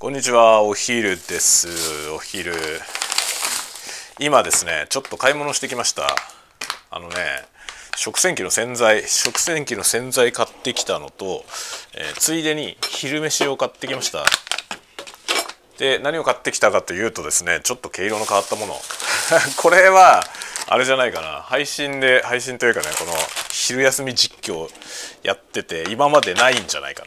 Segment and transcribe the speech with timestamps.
[0.00, 1.66] こんにちはお昼です。
[2.14, 2.54] お昼。
[4.20, 6.14] 今ですねちょっと買い物してきました。
[6.92, 7.16] あのね
[7.96, 11.44] 食洗機の洗剤食洗機の洗剤買ってきたのと、
[11.96, 14.24] えー、ついでに昼飯を買ってきました。
[15.78, 18.74] で何を買ってきたかというとですねちょっと毛色の変わったもの。
[19.60, 20.22] これは
[20.68, 21.42] あれじゃないかな。
[21.42, 23.12] 配信で配信というかねこの
[23.50, 24.70] 昼休み実況
[25.24, 27.02] やってて今までないんじゃないか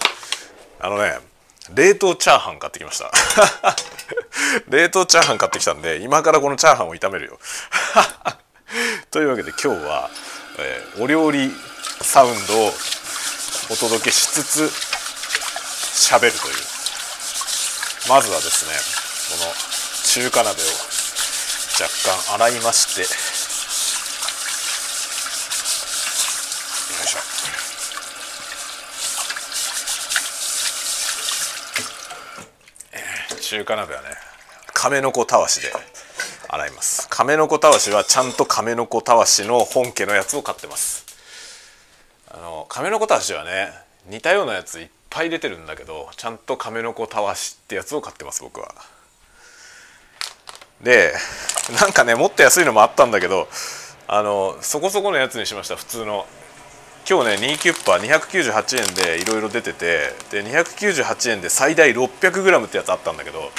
[0.80, 0.88] な。
[0.88, 1.31] あのね
[1.74, 3.12] 冷凍チャーハン買ってきました。
[4.70, 7.40] 冷凍チャーハン買ってきたんで今からこのチャーハンを炒めるよ。
[9.12, 10.10] というわけで今日は、
[10.58, 11.54] えー、お料理
[12.02, 12.74] サウンドを
[13.70, 14.72] お届けしつつ
[16.12, 16.56] 喋るという。
[18.10, 18.74] まずはですね
[19.40, 19.54] この
[20.06, 20.66] 中華鍋を
[21.80, 21.88] 若
[22.28, 23.02] 干洗いまして。
[23.02, 23.08] よ
[27.06, 27.61] いしょ。
[33.52, 34.08] 中華鍋はね
[34.74, 35.74] 亀の子たわしで
[36.48, 37.10] 洗います。
[37.10, 41.06] 亀の子たわしはちゃんと亀の子たわしの本家のやつを買ってます。
[42.30, 43.74] あの亀の子たわしはね
[44.08, 48.74] 似たようなやついっぱい出てるんだけどちゃんと亀の子たわしってやつを買ってます僕は。
[50.82, 51.14] で
[51.82, 53.50] なんかねもっと安いのもあったんだけど
[54.08, 56.26] あのそこそこのやつにしました普通の。
[57.10, 63.52] 今日ね2キュッパー298円でいろいろ出ててで298円で最大 600g ってやつあったんだけど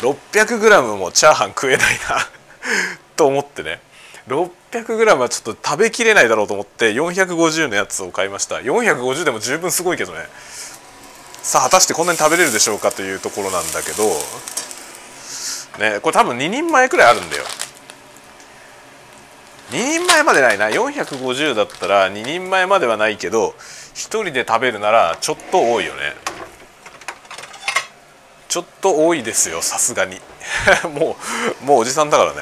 [0.00, 2.28] 600g もチャーハン食えないな
[3.16, 3.80] と思ってね。
[4.28, 8.56] 600g はちょっと食べきれないだろうと思って450のやつを買いました。
[8.56, 10.28] 450でも十分すごいけどね。
[11.42, 14.04] さあ果たしてこんなに食べれるでしょうかというところなんだけど
[15.78, 17.44] ねこれ多分2人前くらいあるんだよ。
[19.70, 20.68] 2人前までないな。
[20.68, 23.54] 450だったら2人前まではないけど
[23.94, 26.14] 1人で食べるならちょっと多いよね。
[28.48, 30.20] ちょっと多いですよさすがに。
[30.94, 31.16] も
[31.62, 32.40] うもうおじさんだからね。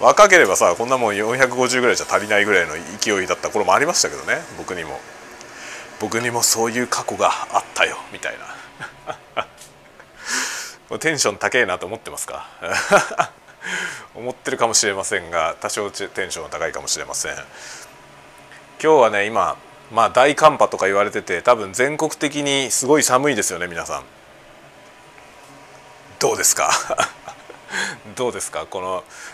[0.00, 4.42] 若ければさこんなもん450ぐらいじゃ足りないぐらいの勢いだった頃もありましたけどね。
[4.58, 5.00] 僕にも。
[5.98, 8.34] 僕にもそういう過去があったよみたい
[9.38, 9.46] な。
[10.98, 12.46] テンション高えなと思ってますか？
[14.14, 17.32] 思ってるかもしれませんが多少テンションが高いかもしれません。
[17.32, 17.40] 今
[18.78, 19.56] 日はね今
[19.92, 24.04] まあ大寒波とか言われてて多分全国的にすごい寒いですよね皆さん。
[26.18, 26.70] どうですか？
[28.16, 28.66] どうですか？
[28.66, 28.80] こ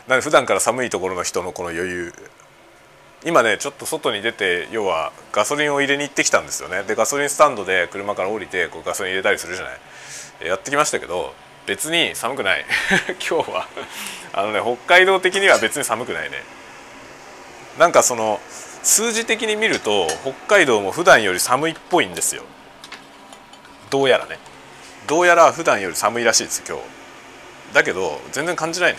[0.08, 2.14] の普段から寒いところの人のこの余裕。
[3.24, 6.82] 今ねちょっと外に出て要はガソリンを入れに行ってきたんですよね。
[6.82, 10.46] でガソリンスタンドで車から降りてこうガソリン入れたりするじゃない。
[10.48, 11.32] やってきましたけど
[11.66, 12.64] 別に寒くない。
[13.28, 13.68] 今日は。
[14.34, 16.42] あのね北海道的には別に寒くないね。
[17.78, 18.40] なんかその
[18.82, 22.42] 数字的に見ると北海道も普段より寒いっぽいんですよ。
[23.90, 24.38] どうやらね。
[25.06, 26.82] どうやら普段より寒いらしいです今日。
[27.74, 28.98] だけど全然感じないね。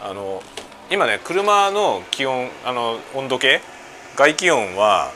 [0.00, 0.42] あの
[0.90, 3.60] 今ね車の気温あの温度計
[4.16, 5.10] 外気温は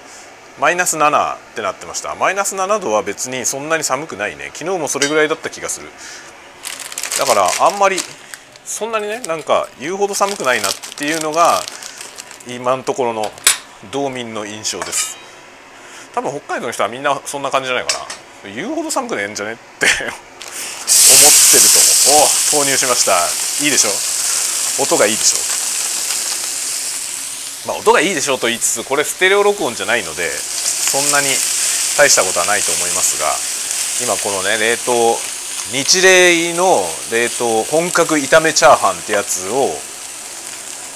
[0.60, 2.14] マイナス7ってなってました。
[2.14, 4.50] マイナス7度は別にそんなに寒くないね。
[4.52, 5.88] 昨日もそれぐらいだった気がする。
[7.19, 7.97] だからあんまり
[8.65, 11.61] そんなにねなんか言うほど寒くないなっていうのが
[12.49, 13.31] 今のところの
[13.91, 15.17] 道民の印象です。
[16.15, 17.99] 多分北海道の人はみんなそんな感じじゃないか
[18.45, 18.50] な。
[18.50, 20.17] 言うほど寒くねえんじゃねって思ってる
[21.73, 21.78] と。
[22.03, 22.27] 思う
[22.61, 23.12] お投入しました。
[23.65, 23.91] いいでしょ。
[24.83, 25.39] 音がいいでしょ。
[27.69, 31.29] まあ音がいいでしょと言いつつこれステレオ録音じゃないのでそんなに
[31.97, 33.31] 大したことはないと思いますが
[34.03, 35.15] 今このね冷凍
[35.71, 39.71] 日霊の冷凍本格炒めチャーハンってやつを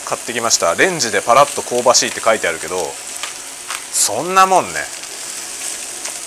[0.06, 0.74] 買ってきました。
[0.74, 2.76] レンジでパラッと香ばしいって書いてあるけど
[3.92, 4.70] そんなもんね。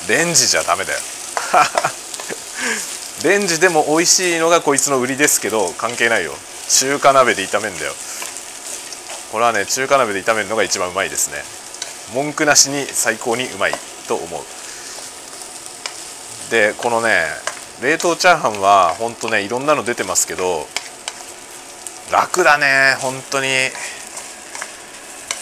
[0.07, 0.99] レンジじゃダメだよ。
[3.23, 6.35] レンジでも美味しいのがこいつの売りですけど関係ないよ。
[6.69, 7.93] 中華鍋で炒めんだよ。
[9.31, 11.43] これはね中華鍋で炒めるのが一番うまいですね。
[12.13, 13.73] 文句なしに最高にうまい
[14.07, 14.43] と思う。
[16.51, 17.27] でこのね
[17.81, 20.67] 冷凍チャーハンはほんとねいろんなの出てますけど
[22.11, 23.47] 楽だね本当に。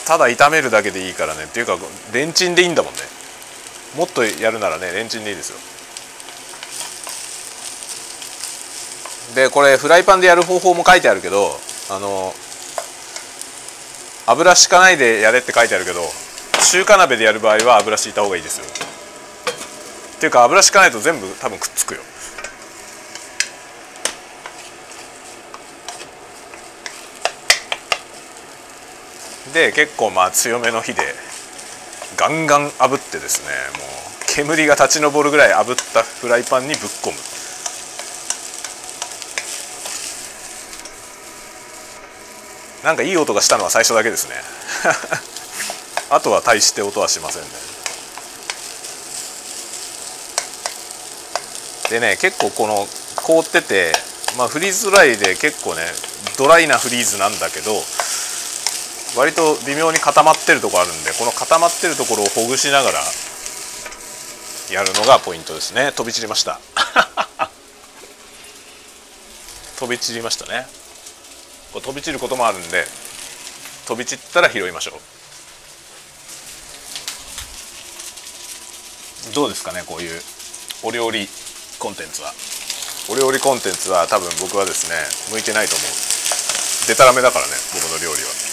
[0.06, 1.44] ただ炒めるだけでいいからね。
[1.44, 1.78] っていうか
[2.14, 3.00] レンチンでいいんだもんね。
[3.98, 5.58] もっとやるならねレンチンでいいですよ。
[9.36, 11.60] でこれフライパンでやる方法も書いてあるけど
[11.90, 12.34] あの
[14.28, 16.00] 油敷かないでやれって書いてあるけど
[16.72, 18.66] 中華鍋でやる場合は油敷いた方がいいですよ。
[18.66, 22.02] っていうか油敷かないと全部多分くっつくよ。
[29.54, 31.02] で結構まあ強めの火で
[32.18, 33.50] ガンガン炙ってですね
[33.80, 33.88] もう
[34.36, 37.18] 煙が立ち上るぐらい炙ったフライパンにぶっ込む。
[42.84, 44.36] なんかいい音がしたのは最初だけですね。
[46.10, 47.48] あとは大して音はしませんね。
[51.90, 53.92] でね結構この凍ってて
[54.38, 55.84] まあフリーズドライで結構ね
[56.38, 57.74] ドライなフリーズなんだけど
[59.16, 63.00] 割と微妙に固まってるとこあるんでこの固まってるところをほぐしながら
[64.72, 65.94] やるのがポイントですね。
[65.94, 66.60] 飛び散りました。
[69.80, 70.68] 飛び散りましたね。
[71.72, 72.86] これ飛び散ることもあるんで
[73.88, 75.00] 飛び散ったら拾いましょ
[79.32, 79.34] う。
[79.34, 80.22] どうですかねこういう
[80.84, 81.30] お料理
[81.80, 82.34] コンテンツは。
[83.10, 84.96] お料理コンテンツは多分僕はですね
[85.32, 86.88] 向いてないと思う。
[86.88, 88.47] でたらめだからね僕の料理は。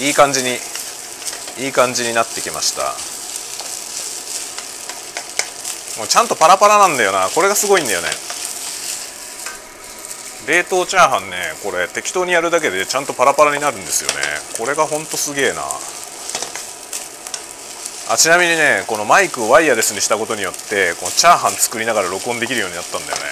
[0.00, 0.58] いい感じに
[1.58, 2.82] いい感じになってきました。
[6.00, 7.28] もうちゃんとパラパラなんだよな。
[7.34, 8.08] これがすごいんだよね。
[10.48, 14.16] 冷凍チャーハンねこれ適当にやるだけでちゃんとパラパラになるんですよね。
[14.58, 15.62] これがほんとすげえな。
[18.10, 23.22] あちなみにねこのマイクをワイヤレスにしたことによってこのチャーハン作りながら録音できるようになったんだよね。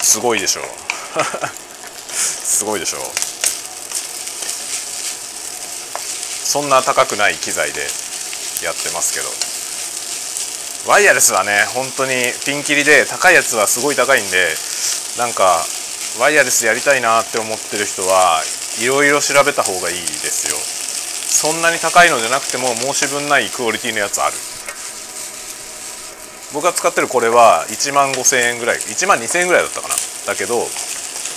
[0.00, 0.62] すごいでしょ。
[2.12, 2.98] すごいでしょ
[6.44, 7.80] そんな高くない機材で
[8.62, 9.52] やってますけど。
[10.86, 12.12] ワイヤレスはね本当に
[12.44, 14.48] ピンキリで高いやつはすごい高いんで
[15.16, 15.64] なんか
[16.18, 18.42] ワイヤレスやりたいなって思ってる人は
[18.82, 20.58] いろいろ調べた方がいいですよ。
[20.58, 24.34] そんなに高いのじゃなくても申し分ないクオリティのやつある。
[26.52, 29.94] 僕が使ってるこれは1万5000円ぐらい1万2000円ぐらいだったかな。
[30.26, 30.66] だけど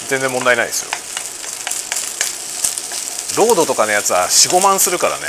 [0.07, 0.85] 全然問題ないです
[3.37, 3.45] よ。
[3.47, 5.23] ロードとかのやつは45万するからね。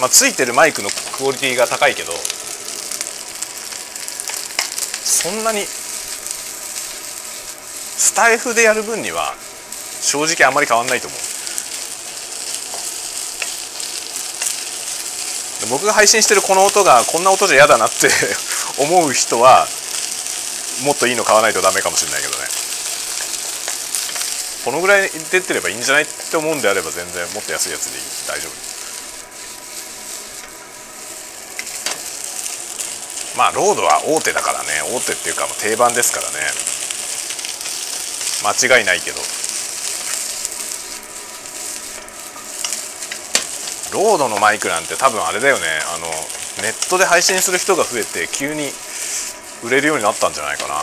[0.00, 2.12] まあついてるマイクのクオリティが高いけど
[5.04, 5.60] そんなに
[7.96, 9.34] スタイフでやる分には
[10.00, 11.20] 正直あんまり変わんないと思う。
[15.70, 18.08] 僕が配信してるこの音がこんな音じゃ嫌だなって
[18.82, 19.68] 思う人は
[20.84, 22.44] もっといいの買わないとダメかもしれないけどね。
[24.64, 28.04] このぐらい出てればいいんじゃないって思うんであれば全然もっと安いやつでいい。
[28.28, 28.52] 大丈夫。
[33.36, 34.82] まあロードは大手だからね。
[34.86, 36.38] 大手っていうかもう定番ですからね。
[38.44, 39.18] 間違いないけど。
[43.92, 45.62] ロードのマイクなんて多分あれだよね。
[45.94, 46.06] あの
[46.62, 48.70] ネットで配信する人が増えて急に
[49.62, 50.82] 売れるようになったんじゃないかな。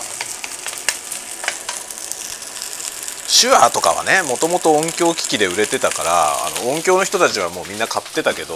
[3.29, 8.55] 手話とかはねもともと音響機器で売れてたからあの音響の人たちはもうみんな買ってたけど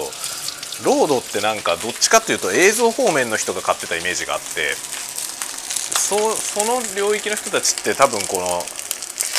[0.84, 8.48] ロードってなんかどっちかっていうと映像方面の人が買ってたイメージがあってそその領域の人たちって多分この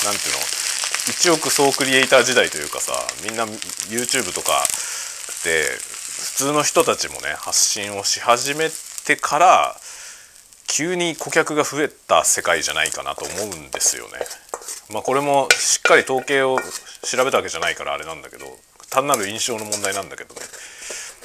[0.06, 0.40] 何ていうの
[1.12, 2.92] 1億総クリエイター時代というかさ
[3.28, 4.64] みんな YouTube とか
[5.44, 5.66] で
[6.24, 8.70] 普通の人たちもね発信をし始め
[9.04, 9.76] てから
[10.66, 14.12] 急に顧客が増えた世界じゃないかなと思うんですよね。
[14.92, 16.58] まあこれもしっかり統計を
[17.02, 18.46] 調べたわけじゃないからあれなんだけど
[18.90, 20.40] 単なる印象の問題なんだけどね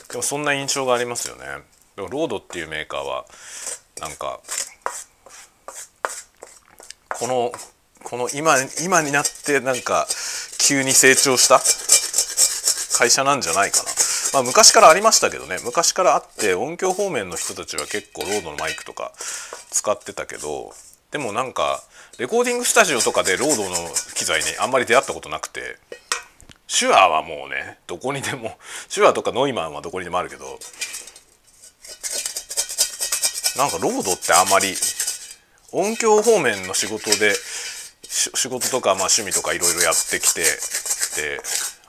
[0.10, 1.46] でもそんな印象がありますよね。
[1.96, 3.26] でもロードっていうメーカーは
[4.00, 4.40] なんか
[7.10, 7.52] この
[8.04, 10.08] この今今になってなんか
[10.58, 11.60] 急に成長した
[12.98, 13.90] 会社なんじゃないかな。
[14.34, 19.12] まあ、昔からありましたけどね昔からあって音響方面の人たちは結構ロードのマイクとか
[19.72, 20.72] 使ってたけど
[21.12, 21.82] でもなんか
[22.20, 23.76] レコーディングスタジオとかでロードの
[24.16, 25.78] 機材にあんまり出会ったことなくて
[26.68, 28.58] 手話はもうねどこにでも
[28.94, 30.46] 手話とかノイマンはどこにでもあるけど
[33.58, 34.76] なんか RODE ってあんまり
[35.72, 37.34] 音響方面の仕事で
[38.04, 41.42] 仕事とかまあ趣味とかいろいろやってきてで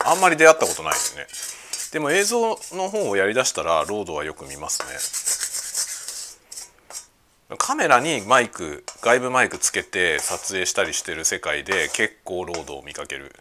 [0.05, 1.27] あんまり出会ったことないですね。
[1.93, 4.83] でも映像の方をやりだしたら RODE はよく見ます
[7.51, 7.57] ね。
[7.59, 13.35] カメラにマイク外部マイクつけて撮影したりしてる世界で結構 RODE を見かける。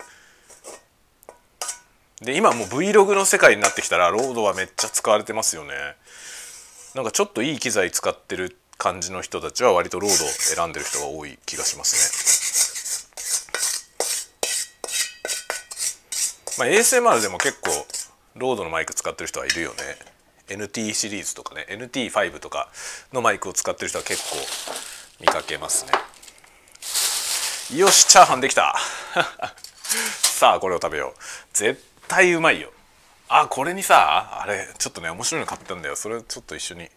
[2.22, 5.74] で今もう Vlog の世界になってきたら RODE はめっちゃ使われてますよね。
[6.96, 12.58] なんかちょっといい機材使ってる感じの人たちは割とロードを選んでる人が多い気がします
[16.58, 16.66] ね。
[16.66, 17.70] まあ ASMR でも結構
[18.40, 19.76] ロードのマイク使ってる人はいるよね。
[20.48, 21.68] NT シリーズとかね。
[21.70, 22.70] NT5 とか
[23.14, 24.38] のマイクを使ってる人は結構
[25.20, 25.92] 見かけますね。
[27.80, 28.76] よしチャーハンできた。
[29.84, 31.22] さあこれを食べよう。
[31.54, 32.72] 絶対うまいよ。
[33.28, 35.96] あこれにさあれちょっとね面白いの買ったんだよ。
[35.96, 36.90] それちょっと一緒に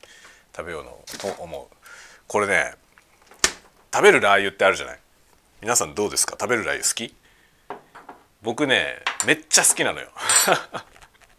[0.57, 1.77] 食べようのと思う。
[2.27, 2.75] これね
[3.93, 4.99] 食べるラー油ってあるじゃない。
[5.61, 6.37] 皆さんどうですか？
[6.41, 7.15] 食べるラー油好き？
[8.41, 10.11] 僕ねめっちゃ好きなのよ。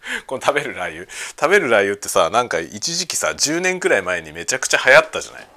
[0.28, 1.08] この食べるラー油。
[1.12, 5.48] 食べるラー油ってさなんか一時期さ10年くらい前にめちゃくちゃ流行ったじゃない？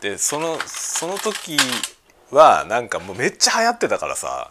[0.00, 1.56] でそのその時
[2.30, 4.50] はなんかもうめっちゃ流行ってたからさ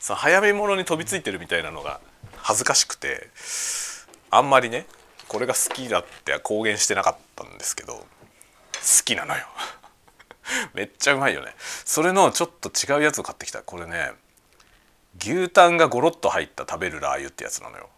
[0.00, 2.00] その早め物に飛びついてるみたいなのが
[2.38, 3.28] 恥ずかしくて
[4.30, 4.86] あんまりね
[5.28, 8.06] これが好きだって公言してなかったんですけど好
[9.04, 9.46] きなのよ。
[10.74, 11.54] めっちゃうまいよね。
[11.84, 13.62] それのちょっと違うやつを買ってきた。
[13.62, 14.12] これね
[15.20, 17.90] 牛タンがゴロッと入った食べるラー油ってやつなのよ。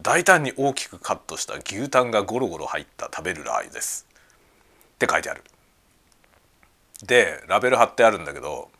[0.00, 4.06] 大胆に大きくカットした牛タンがゴロゴロ入った食べるラー油です。
[4.94, 5.42] って書いてある。
[7.02, 8.70] でラベル貼ってあるんだけど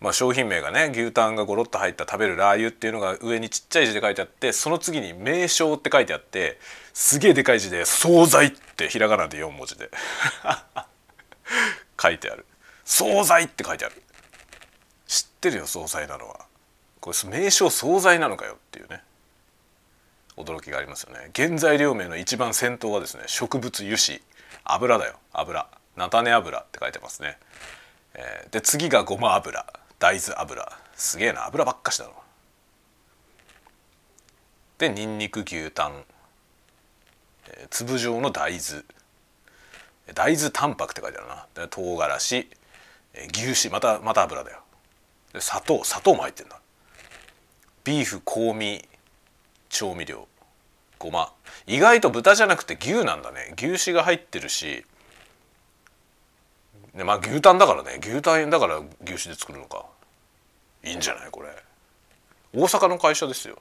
[0.00, 6.58] まあ、商品名がね牛タンがゴロッと入った食べるラー油っていうのが上にちっちゃい字で書いてあってその次に名称って書いてあって
[6.92, 9.90] すげえでかい字で「惣菜」ってひらがなで4文字で。
[12.00, 12.44] 書いてある
[12.84, 14.02] 「惣菜」って書いてある。
[15.06, 16.46] 知ってるよ惣菜なのは。
[17.00, 19.02] これ名称惣菜なのかよっていうね。
[20.36, 21.30] 驚きがありますよね。
[21.34, 24.20] 原材料名の一番先頭はですね植物油脂。
[24.64, 25.18] 油だよ。
[25.32, 25.66] 油。
[25.96, 27.38] 菜種油って書いてますね、
[28.14, 29.64] えー、で次がごま油。
[29.98, 30.72] 大豆油。
[30.94, 31.46] すげえな。
[31.46, 32.12] 油ばっかしだろ。
[34.78, 36.04] でにんにく牛タン、
[37.48, 38.84] えー、粒状の大豆。
[40.14, 41.46] 大豆タンパクって書いてあるな。
[41.54, 42.48] で唐辛子、
[43.14, 43.72] えー、牛脂。
[43.72, 44.60] またまた油だよ。
[45.32, 45.82] で砂糖。
[45.82, 46.60] 砂糖も入ってんだ。
[47.84, 48.86] ビーフ香味。
[49.76, 50.26] 調味料。
[50.98, 51.32] ごま。
[51.66, 53.52] 意外と豚じゃなくて牛なんだね。
[53.58, 54.86] 牛脂が入ってるし。
[56.94, 57.98] でまあ牛タンだからね。
[58.00, 59.84] 牛タンだから牛脂で作るのか。
[60.82, 61.30] いいんじゃない？
[61.30, 61.48] これ。
[62.54, 63.58] 大阪の会社ですよ。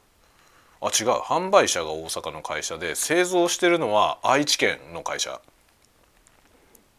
[0.79, 1.09] あ違う。
[1.19, 5.41] 販売者が大阪の会社で製造してるのは愛知県の会社。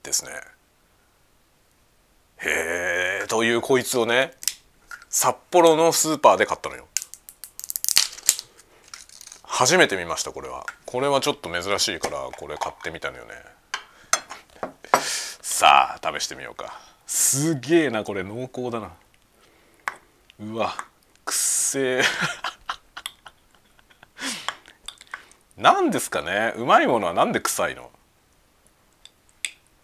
[0.03, 0.31] ですね。
[2.39, 4.35] へえというこいつをね
[5.09, 6.87] 札幌のスーパーで買ったのよ。
[9.59, 10.67] 初めて見ましたこれは。
[10.85, 13.31] これはちょっと珍しいからこれ買ってみたのよね。
[15.41, 16.79] さあ試してみようか。
[17.07, 18.93] すげえなこれ濃厚だな。
[20.41, 20.75] うわ
[21.25, 22.03] くせえ。
[25.57, 26.53] 何ですかね？
[26.59, 27.91] うまいものはなんで臭いの？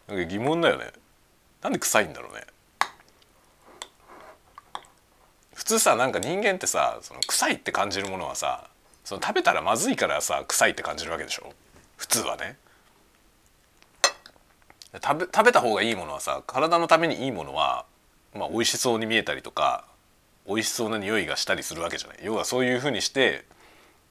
[0.07, 0.93] なんか疑問だよね。
[1.63, 2.45] なんで臭いんだろうね？
[5.55, 8.69] 普通さなんか人間ってさその臭いって感じるものはさ
[9.13, 11.53] その食べたらまずいからさ臭いって感じるわけでしょ？
[11.99, 12.57] 普通はね。
[15.05, 17.85] 食べ食べた方がいいものはさ体のためにいいものは、
[18.35, 19.85] まあ、美味しそうに見えたりとか
[20.47, 22.21] 美味しそうな匂いがしたりするわけじゃない。
[22.23, 23.45] 要はそういうふうにして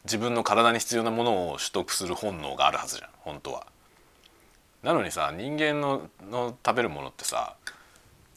[0.04, 3.66] 自分の体に必要なものを取得する本能があるはずじゃん本当は。
[4.84, 7.56] なのにさ人間のの食べるものってさ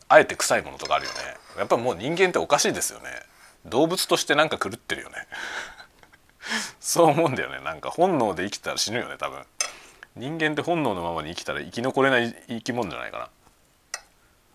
[0.09, 1.19] あえて臭いものとかあるよね。
[1.59, 3.11] やっぱもう人間っておかしいですよね。
[3.67, 5.17] 動物としてなんか狂ってるよね。
[6.81, 7.61] そう思うんだよね。
[7.61, 9.45] なんか本能で生きたら死ぬよね多分。
[10.17, 13.29] 人間って本能のままに生きたら生き残れない生き物じゃないかな。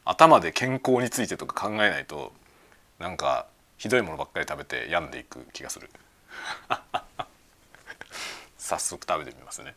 [0.05, 2.33] 頭で健康についてとか考えないと
[2.97, 3.45] なんか
[3.77, 5.89] ひどいものばっかり食べて病んでいく気がする。
[8.57, 9.75] 早速食べてみますね。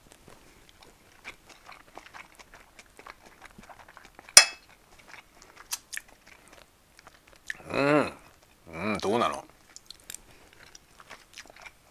[7.71, 8.13] うん。
[8.75, 9.45] うんどうなの？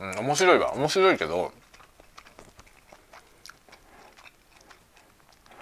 [0.02, 0.74] うん面白いわ。
[0.74, 1.52] 面白いけど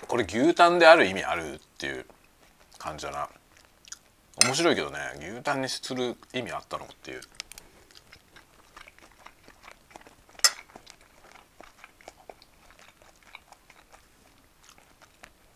[0.08, 2.06] これ牛タンである意味あるっていう
[2.78, 3.30] 感じだな。
[4.46, 7.22] 面白いけどね牛タンにする意味あったのっていう。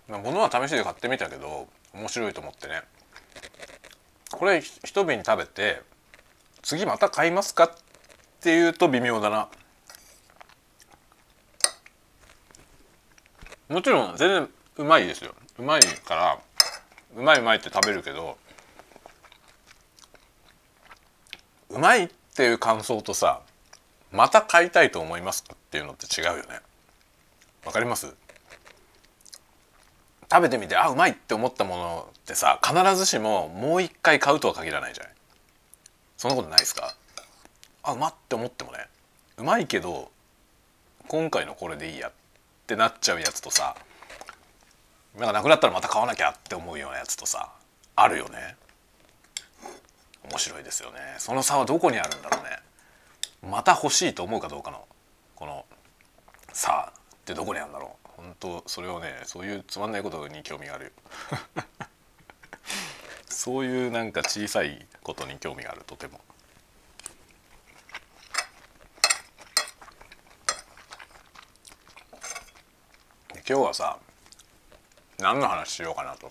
[0.10, 2.82] まあ物は試しで買ってみたけど面白いと思ってね。
[4.30, 5.82] これ一瓶食べて
[6.62, 7.72] 次また買いますかっ
[8.44, 9.48] ていうと微妙だな。
[13.70, 15.34] もちろん全然うまいですよ。
[15.58, 16.40] うまいから
[17.16, 18.38] うまいうまいって食べるけど
[21.70, 23.42] うまいっていう感想とさ
[24.12, 26.60] また買いたいと思いますっていうのって違うよね。
[27.66, 28.14] わかります？
[30.30, 35.14] 食べてみてあうまいって思ったものってさ必ずしももう一回買うとは限らないじゃない。
[36.18, 36.94] そんなことないですか？
[37.84, 38.88] あうまって思ってもね
[39.38, 40.12] うまいけど
[41.08, 42.12] 今回のこれでいいやっ
[42.66, 43.76] てなっちゃうやつとさ
[45.18, 47.52] なんかなくなったらまた買わなきゃって思うようなやつとさ
[47.96, 48.56] あるよね。
[50.30, 50.98] 面白いですよね。
[51.20, 52.58] その差はどこにあるんだろうね。
[53.52, 54.88] また欲しいと思うかどうかの
[55.36, 55.66] この
[56.54, 58.10] 差ってどこにあるんだろう。
[58.18, 60.94] 本当それをねそういうつまんないことに興味がある
[63.28, 66.22] そういうなんか小さいことに興味があるとても。
[73.46, 73.98] 今日はさ
[75.20, 76.30] 何の話しようかなと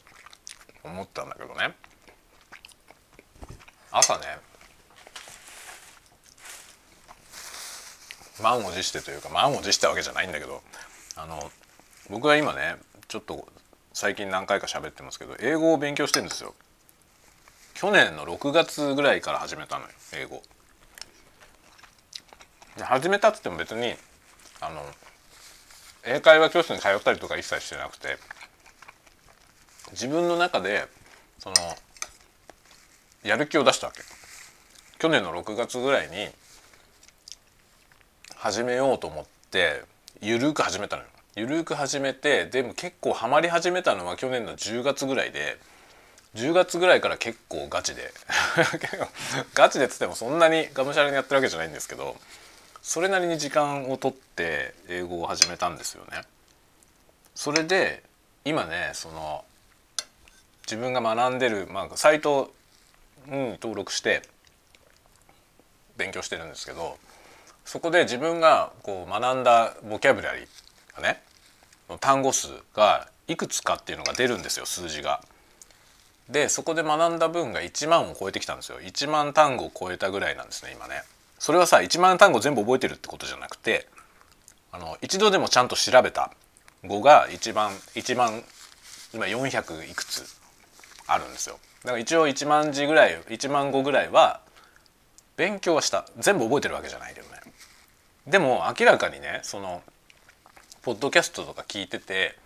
[0.82, 1.74] 思ったんだけどね。
[3.90, 4.24] 朝ね
[8.42, 10.62] 満を持してというか満を持したわけじゃないんだけど
[11.16, 11.50] あの
[12.08, 12.76] 僕は今ね
[13.08, 13.46] ちょっと
[13.92, 16.54] 最近何回か喋ってますけど英語を勉強してるんですよ。
[17.74, 20.42] 去年の6月ぐらいから始めたのよ英語。
[22.78, 23.94] で始めたっつっても別に
[24.62, 24.82] あの
[26.04, 28.16] 英会話教室に通ったりとか一切してなくて
[29.92, 30.86] 自分の中で
[31.38, 31.54] その
[33.22, 34.02] やる気を出したわけ。
[34.98, 36.28] 去年の6月ぐらいに
[38.36, 39.82] 始めようと思って
[40.20, 41.08] ゆるく始めたのよ。
[41.34, 45.58] ゆるく始めてでも結構ハマり始めたのは去年の10月ぐらいで
[46.34, 48.12] 10月ぐらいから結構ガチで。
[49.54, 52.16] ガチでっつってもそんなにがむしゃらにやってるわけじゃないんですけど
[52.82, 56.22] それなりに時間をとって英語を始めたんですよね。
[57.34, 58.02] それで
[58.44, 59.44] 今ねその
[60.66, 62.52] 自分が学んでる、まあ、サイト
[63.26, 64.22] に登録して
[65.96, 66.98] 勉強してるんですけど
[67.64, 71.22] そこで自分がこう学んだボキャブラリーがね
[72.00, 75.22] 単語数がいくつかっていうのが出るんですよ数字が。
[76.28, 81.02] でそこで学んだ分が1万を超えてきたんですよ1万単語を超えたぐらいなんですね今ね。
[81.42, 83.88] それはさ1万単語全部覚えてるってことじゃなくて
[84.70, 86.30] あの一度でもちゃんと調べた。
[86.84, 88.44] 語が一番1万
[89.12, 90.22] 今400いくつ
[91.08, 91.58] あるんですよ。
[91.82, 94.40] だから一応1万字ぐらい1万語ぐらいは
[95.36, 96.06] 勉強した。
[96.16, 97.40] 全部覚えてるわけじゃないけどね。
[98.28, 99.82] でも明らかにねその
[100.82, 102.38] ポッドキャストとか聞いてて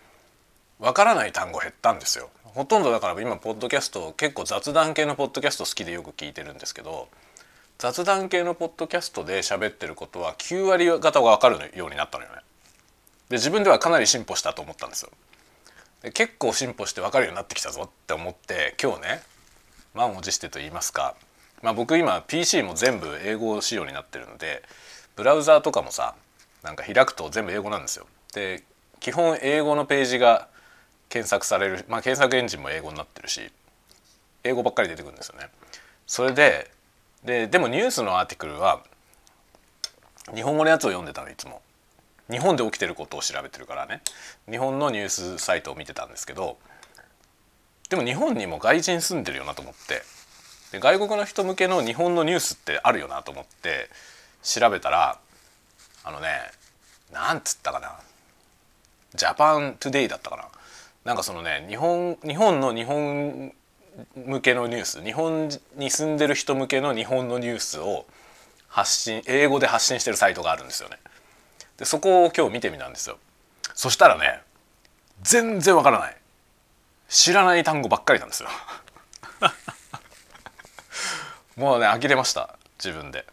[0.79, 2.31] わからない単語減ったんですよ。
[2.45, 7.09] ほとんどだから今ポッドキャスト結構雑談系のポッドキャスト好きでよく聞いてるんですけど
[7.79, 12.37] 雑談系のポッドキャストで喋ってることは9割方が分かるようになったのよね。
[13.29, 15.11] で自分ではかなり進歩したと思ったんですよ。
[16.03, 19.23] で結構進歩して分かるようになってきたぞって思って今日ね
[19.95, 21.17] 満を持してと言いますか、
[21.63, 24.63] まあ、僕今 PC も全部英語仕様になってるので
[25.15, 26.15] ブラウザーとかもさ
[26.63, 28.07] なんか開くと全部英語なんですよ。
[28.33, 28.63] で
[29.01, 30.49] 基本英語のページが
[31.11, 33.51] 検索される、まあ、検索エンジンも英語になってるし
[34.45, 35.51] 英語ばっかり出てくるんですよね。
[36.07, 36.71] それで
[37.27, 38.83] ででもニュースの article は
[40.35, 41.61] 日本語のやつを読んでたのいつも。
[42.31, 44.01] 日本で起きてることを調べてるからね。
[44.51, 46.57] 日本のニュースサイトを見てたんですけど
[47.89, 50.03] でも日本にも外人住んでるよなと思って。
[50.73, 53.89] で外国の人向けの日本のニュースってあるよなと思って
[54.43, 55.19] 調べたら
[56.05, 56.29] あのね
[57.13, 57.93] なんつったかな。
[59.15, 60.45] Japan Today だったかな。
[61.05, 63.53] なんかそのね日本日本の日本
[64.15, 68.07] 向けのニュース日本に住んでる人向けの日本のニュースを
[68.69, 70.99] 発信英語で発信してるサイトがあるんですよね。
[71.79, 73.19] でそこを今日見てみたんですよ。
[73.75, 74.41] そしたらね
[75.23, 76.17] 全然わからない
[77.09, 78.49] 知らない単語ばっかりなんですよ。
[81.57, 83.27] もうね呆れました自分で。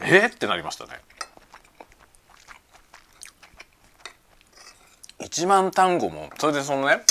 [0.00, 1.00] えー、ってなりましたね。
[5.20, 7.02] 1万単語もそれでそのね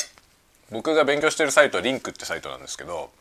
[0.72, 3.12] 僕が勉強してるサイトはリンクってサイトなんですけど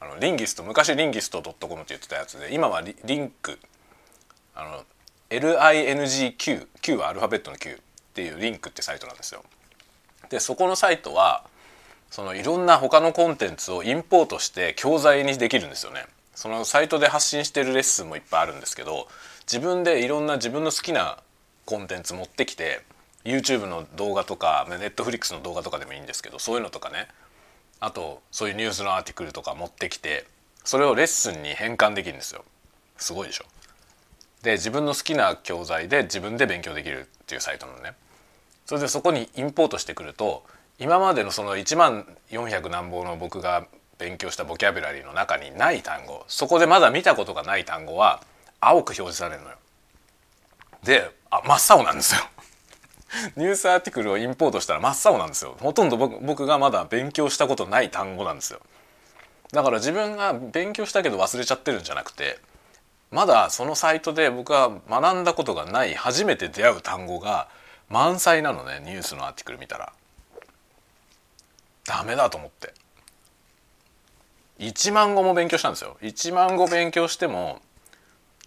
[0.00, 3.58] あのリンギスト昔リンギスト .com って言ってたやつで今はリリンク
[4.54, 4.84] あの
[5.30, 7.76] LINGQ Q はアルファベットの Q っ
[8.14, 9.44] ていうリンクってサイトなんですよ。
[10.30, 11.44] でそこのサイトは
[12.10, 16.06] そのいろんな他のコンテンツをインポートして教材にできるんですよね。
[16.34, 19.08] そのサイトで発信してるレッスンもいっぱいあるんですけど
[19.42, 21.18] 自分でいろんな自分の好きな
[21.64, 22.82] コンテンツ持ってきて
[23.28, 27.08] YouTube の動画とか Netflix の動画とかでもいいんですけどそういうのとかね
[27.80, 30.26] あとそういうニュースのアーティクルとか持ってきて
[30.64, 32.44] それをレッスンに変換できるんですよ
[32.96, 33.44] すごいでしょ
[34.42, 37.94] で自分の好きな教材で自分で勉強できるっていうサイトのね
[38.66, 40.44] それでそこにインポートしてくると
[40.78, 43.66] 今までのその1万400何本の僕が
[43.98, 48.22] 勉強したボキャブラリーの中にない単語そこでまだ見たことがない単語は
[48.60, 49.56] 青く表示されるのよ。
[50.84, 52.22] であ真っ青なんですよ。
[53.36, 55.56] ニュースアーティクルをインポートしたら真っ青なんですよ。
[55.60, 58.60] ほとんど僕僕がまだ勉強したことない単語なんですよ。
[59.52, 62.38] だから自分が勉強したけど忘れちゃってるんじゃなくて
[63.10, 67.48] まだそのサイトで僕は学んだことがない初めて出会う単語が
[67.88, 69.92] 満載なのねニュースのアーティクル見たら。
[71.86, 72.74] ダメだと思って。
[74.58, 75.96] 1万語も勉強したんですよ。
[76.02, 77.62] 1万語勉強しても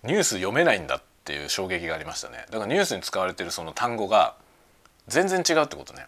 [0.03, 2.45] ニュース読めないんだっていう衝撃がありましたね。
[2.51, 4.35] だからニュースに使われてるその単語が
[5.07, 6.07] 全然違うってことね。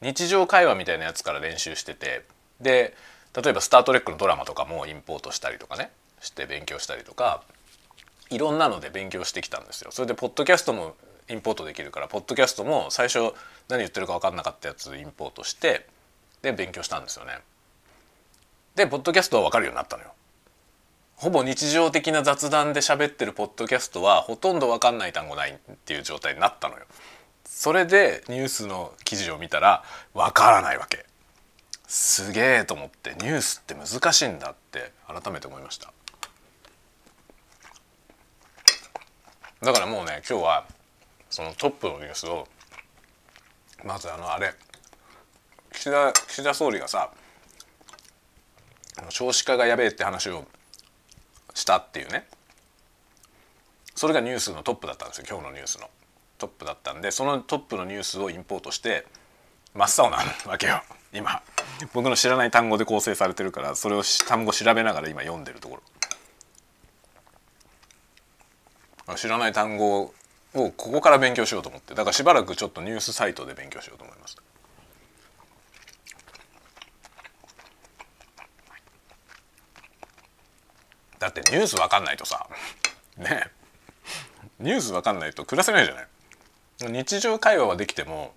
[0.00, 2.24] 日常会話みたいなやつから練習してて
[2.60, 2.94] で
[3.34, 7.42] 例えば「スター・トレック」のドラマとかもインポートしたりとかねして勉強したりとか
[8.30, 9.90] いろんなので勉強してきたんですよ。
[9.92, 10.94] それでポッドキャストも
[11.28, 13.32] インポートできるからポッドキャストも最初
[13.68, 15.86] 何言ってるか分かんなかったやつインポートして
[16.42, 17.38] で勉強したんですよね。
[18.74, 20.12] でポッドキャストは分かるようになったのよ。
[21.16, 26.84] ほぼ日常的な雑談で喋ってるポッドキャストはほとんど分かんない単語ないっていう状態になったのよ。
[27.64, 31.06] それでニュースの記事を見たら分からないわけ。
[31.86, 35.90] すげえと思ってニュースって難しいんだって改めて思いました。
[39.62, 40.66] だからもうね今日は
[41.30, 42.46] そのトップのニュースを
[43.82, 44.52] まずあのあれ
[45.72, 47.12] 岸田岸田総理がさ
[49.08, 50.44] 少子化がやべえって話を
[51.54, 52.26] したっていうね。
[53.94, 55.88] それがニュースのトップだったんですよ今日のニュースの。
[56.44, 59.06] トップだったんでそのトップのニュースをインポートして
[59.74, 60.82] 真っ青なわけよ。
[61.12, 61.42] 今。
[61.92, 65.80] 僕の知らない単語で構成されてるからそれを単語調べながら今読んでるとこ
[69.06, 69.16] ろ。
[69.16, 70.12] 知らない単語を
[70.52, 71.94] ここから勉強しようと思って。
[71.94, 74.36] だからしばらくちょっとニュースサイトで勉強しようと思います。
[81.18, 82.46] だってニュースわかんないとさ。
[83.16, 83.50] ね
[84.60, 86.06] ニュースわかんないと暮らせないじゃない。
[86.88, 88.32] 日常会話はできても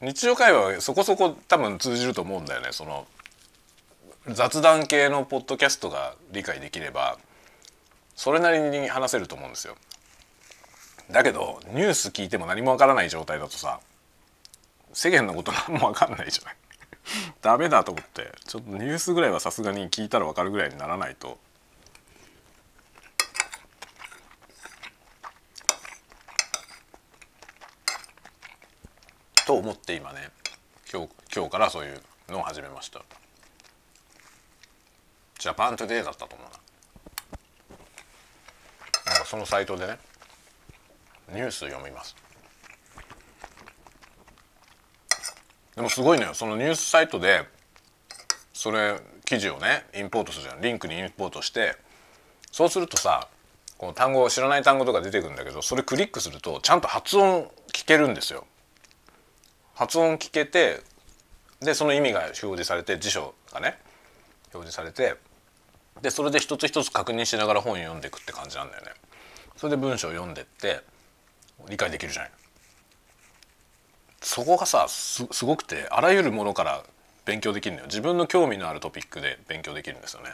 [0.00, 2.68] 日常会話はそこそこ多分通じると思うんだよね。
[2.72, 3.06] その
[4.28, 7.18] 雑談系のポッドキャストが理解できれば
[8.14, 9.76] それなりに話せると思うんですよ。
[11.10, 13.80] だけどニュース聞いても何もわからない状態だとさ
[14.92, 16.56] 世間のこと何もわかんないじゃない。
[17.40, 21.38] ダメだと思ってちょっとニュースぐらいはさすがに聞いたらわかるぐらいにならないと
[29.48, 30.28] と思って今ね
[30.92, 33.00] 今日今日からそういうのを始めました。
[35.38, 36.48] Japan Today だったと思う
[39.06, 39.12] な。
[39.14, 39.98] なんかそのサイトでね
[41.32, 42.14] ニュース読みます。
[45.76, 46.34] でもすごいのよ。
[46.34, 47.46] そのニュースサイトで
[48.52, 50.60] それ記事をねインポートするじゃん。
[50.60, 51.74] LingQ にインポートして
[52.52, 53.28] そうするとさ
[53.78, 58.46] この単語知らない単語とか出てくるんだけどそれクリックするとちゃんと発音聞けるんですよ。
[59.78, 60.80] 発音聞けて
[61.60, 63.78] でその意味が表示されて辞書がね
[64.52, 65.14] 表示されて
[66.02, 68.90] でそれで一つ一つ確認しながら本読んでいくって感じなんだよね。
[69.56, 70.80] それで文章を読んでって
[71.68, 72.30] 理解できるじゃない。
[74.20, 76.82] そこがさすごくてあらゆるものから
[77.24, 80.30] 勉強できるのよ自分の興味のあるトピックで勉強できるんですよね。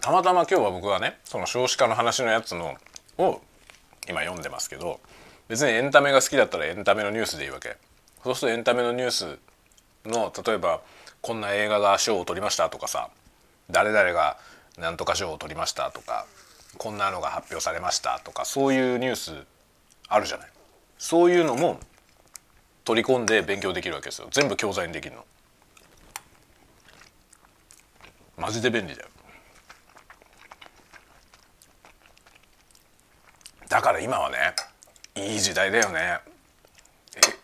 [0.00, 2.76] たまたま今日は僕はねその少子化の話のやつの
[3.18, 3.40] を
[4.08, 5.00] 今読んでますけど
[5.48, 7.76] 別にエンタメが好きだったらエンタメのニュースでいいわけ。
[8.22, 9.38] そうするとエンタメのニュース
[10.06, 10.80] の例えば
[11.20, 13.10] こんな映画が賞を取りましたとかさ
[13.70, 14.38] 誰々が
[14.78, 16.26] 何とか賞を取りましたとか
[16.78, 19.44] こんなのが発表されましたとかそういうニュース
[20.08, 20.48] あるじゃない。
[20.98, 21.78] そういうのも
[22.84, 24.28] 取り込んで勉強できるわけですよ。
[24.30, 25.24] 全部教材にできるの。
[28.36, 29.08] マジで便利だよ。
[33.70, 34.36] だから今はね
[35.14, 36.18] いい時代だよね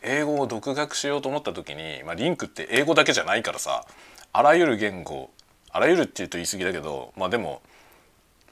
[0.03, 3.85] 英語を独学しようと思った時に、まあ、リンクって英語だけじゃないからさ
[4.33, 5.31] あらゆる言語
[5.71, 7.62] あらゆるっていうと言い過ぎだけどまあでも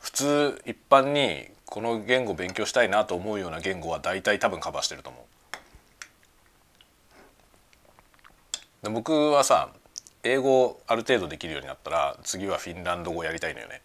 [0.01, 5.27] 普通一般にこの言語勉強したいなと思うような言語は大体多分カバーしてると思
[8.83, 8.85] う。
[8.85, 9.71] で僕はさ
[10.23, 13.83] 英語ある程度できるようになったら次はフィンランド語やりたいのよね。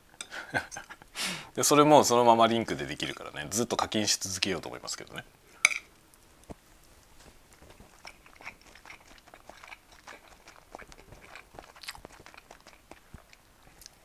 [1.56, 5.24] でそれもそのままリンクでできるからねずっと課金し続けようと思いますけどね。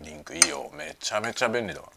[0.01, 1.91] リンクいいよめちゃめちゃ便利だわ。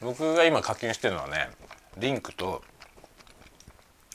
[0.00, 1.50] 僕が今課金してるのはね
[1.98, 2.62] リンクと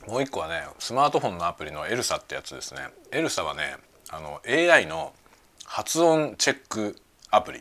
[0.08, 3.78] もう一個はねスマートフォンのアプリのエルサってやつですねエルサはね
[4.15, 5.13] あの AI の
[5.65, 6.95] 発音チェック
[7.32, 7.60] アプリ。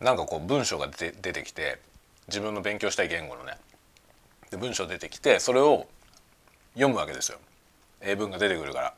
[0.00, 1.78] なんかこう文章が出て出てきて
[2.26, 3.56] 自分の勉強したい言語のね。
[4.50, 5.86] で文章出てきてそれを
[6.74, 7.38] 読むわけですよ。
[8.00, 8.94] 英文が出てくるから。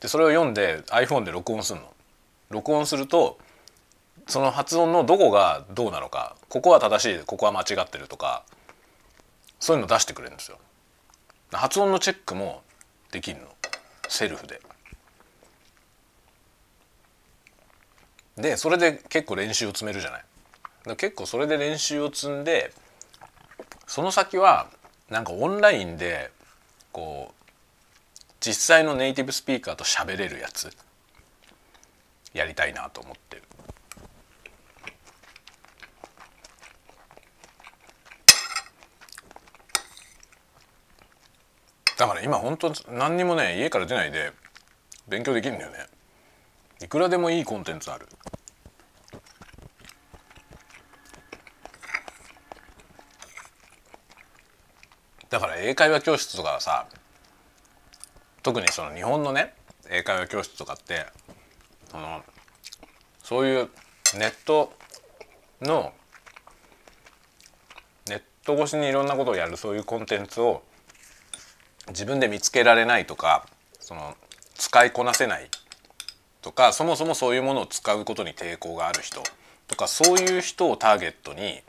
[0.00, 1.92] でそれを読んで iPhone で録音するの。
[2.48, 3.38] 録音すると
[4.26, 8.42] その発音のどこがどうなのかここは正しいここは間違ってるとか
[9.58, 10.56] そういうの出してくれるんですよ。
[11.52, 12.62] 発音のチェックも
[13.10, 13.48] できるの？
[14.08, 14.60] セルフで。
[18.36, 20.18] でそれで結構練習を積めるじゃな
[20.92, 20.96] い？
[20.96, 22.72] 結構それで練習を積んで
[23.86, 24.68] その先は
[25.10, 26.30] なんかオンラインで
[26.92, 30.70] こう実際のネイティブスピーカーと喋れるやつ
[32.32, 33.42] やりたいなと思ってる。
[42.00, 44.32] だから今本当何にもね家から出ないで
[45.06, 45.76] 勉強できるんだよね。
[46.82, 48.08] いくらでもいいコンテンツある。
[55.28, 56.86] だから英会話教室とかさ
[58.42, 59.52] 特にその日本のね
[59.90, 61.04] 英会話教室とかって
[61.90, 62.22] その
[63.22, 63.68] そういう
[64.18, 64.72] ネット
[65.60, 65.92] の
[68.08, 70.62] ネット越しにいろんなことをやるそういうコンテンツを
[71.90, 73.46] 自分で見つけられないとか
[73.78, 74.16] その
[74.54, 75.48] 使いこなせない
[76.42, 79.22] とかそもそもそういうものを使うことに抵抗がある人
[79.68, 81.60] とかそういう人をターゲットに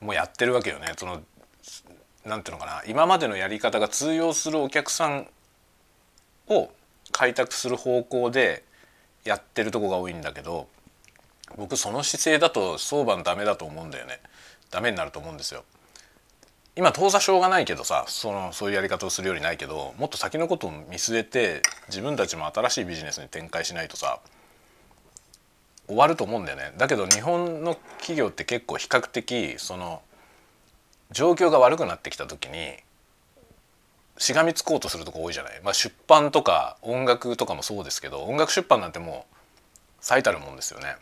[0.00, 0.92] もうやってるわけよね。
[0.96, 1.22] その
[2.24, 5.28] なんていうのかな今までのやり方が通用するお客さん
[6.48, 6.70] を
[7.12, 8.64] 開拓する方向で
[9.24, 10.68] やってるとこが多いんだけど
[11.56, 14.20] 僕その姿勢だと相場のダメだと思うんだよね
[14.70, 15.64] ダメになると思うんですよ。
[16.76, 24.18] 今当座しょうがないけどさそのそういうやり方をするよりないけどもっと先のことを見据えて自分たちも新しいビジネスに展開しないとさ
[25.86, 26.72] 終わると思うんだよね。
[26.78, 30.02] だけど日本の企業って結構比較的その
[31.12, 32.74] 状況が悪くなってきた時に
[34.18, 39.36] しがみつこうとするとこ多いじゃない、まあ、出版とか音楽とかもそうですけど音楽出版なんてもう
[40.00, 40.96] 最たるもんですよね。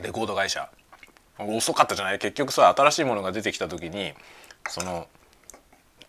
[0.00, 0.68] レコード会社。
[1.38, 2.18] 遅かったじゃない？
[2.18, 4.12] 結局さ新しいものが出てきた時に
[4.68, 5.08] その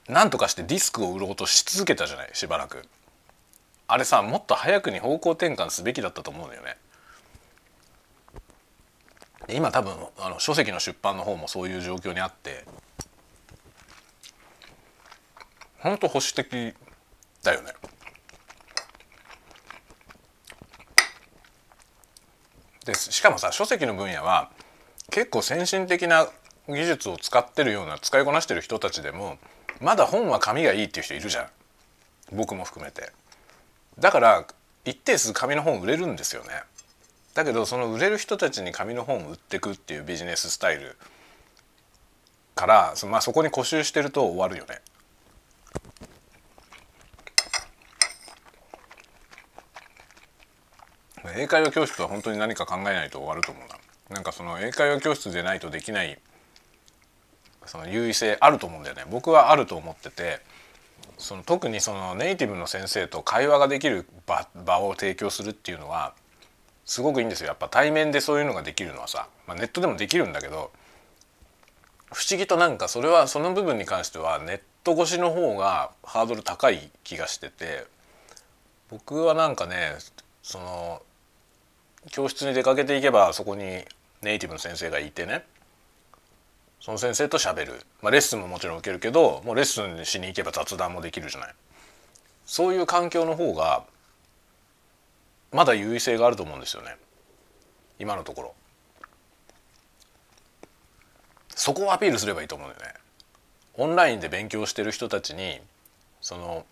[0.08, 2.86] 何とかしてディスクを売ろうとし続けたじゃないしばらく。
[3.88, 6.78] あれさもっと早くに方向転換すべきだったと思うんだよね。
[9.50, 12.66] 今多分あの書籍の出版の方もそういう状況にあって。
[15.80, 16.74] 本当保守的
[17.44, 17.74] だよね。
[22.86, 24.50] でしかもさ書籍の分野は
[25.10, 26.28] 結構先進的な
[26.68, 29.38] 技術を使ってるような使いこなしてる人たちでも
[29.82, 31.48] まだ本は紙がいいっていう人いるじゃん。
[32.32, 33.12] 僕も含めて。
[34.00, 34.46] だから
[34.86, 36.50] 一定数紙の本売れるんですよね。
[37.34, 40.96] だけどその売れる人たちに紙の本を売ってくっていうビジネススタイル
[42.56, 44.82] からそ,、まあ、そこに固執してると終わるよね。
[51.36, 53.78] 英会話教室は本当に何か考えないと終わると思うな。
[54.16, 56.20] なんかその英会話教室でないとできない
[57.66, 59.04] その優位性あると思うんだよね。
[59.10, 60.40] 僕はあると思ってて
[61.18, 66.14] その特にそのネイティブの先生と会話ができる場場を提供するっていうのは
[66.86, 67.48] すごくいいんですよ。
[67.48, 70.72] やっぱ対面でそういうのができるのはさ、まあ、ネットでもできるんだけど
[72.12, 77.86] 不思議となんかそれはその部分に関してはネット越しの方がハードル高い気がしてて
[78.90, 79.96] 僕はなんかね
[80.44, 81.02] その
[82.12, 83.86] 教室に出かけていけばそこに
[84.22, 85.46] ネイティブの先生がいてね
[86.84, 91.56] その先生と喋る、まあ、レッスンももちろん受けるけどもうレッスンしに行けば雑談もできるじゃない。
[92.46, 93.86] そういう環境の方が
[95.54, 96.98] まだ優位性があると思うんですよね。
[98.00, 98.54] 今のところ。
[101.56, 102.94] そこをアピールすればいいと思うんだよね。
[103.76, 105.62] オンラインで勉強してる人たちに
[106.20, 106.66] その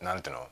[0.00, 0.48] なんていうの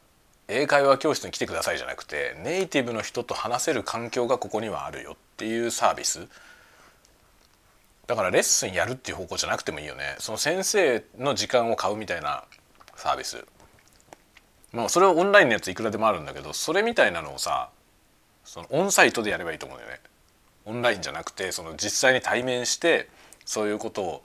[0.48, 6.28] 英会話教室に来てくださいじゃなくてネイティブの人と話せる環境がここにはあるよっていうサービス。
[8.08, 10.16] だからレッスンやるっていう方向じゃなくてもいいよね。
[10.18, 12.42] その先生の時間を買うみたいな
[12.96, 13.44] サービス。
[14.72, 17.68] まあそれはオンラインのやついくらでもあるんだけどそれみたいなのをさ
[18.44, 20.00] そのオンサイトでやればいいと思うんだよね。
[20.64, 23.10] オンラインじゃなくてその実際に対面して
[23.44, 24.22] そういうことを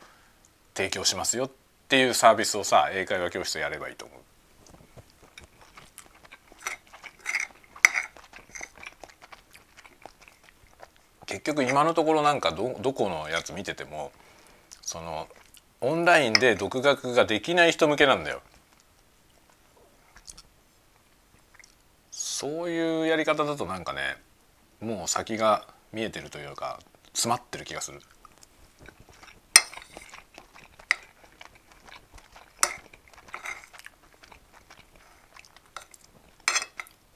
[0.76, 1.52] 提供しますよっ
[1.90, 4.23] ていうサービスをさ英会話教室でやればいいと思う。
[11.34, 14.12] 結局今のところなんかどどこのやつ見てても
[14.84, 15.28] その
[15.82, 18.40] オンラインで独学ができない人向けなんだよ。
[22.12, 24.16] そういうやり方だとなんかね
[24.80, 26.80] もう先が見えてるというか
[27.14, 28.00] 詰まってる気がする。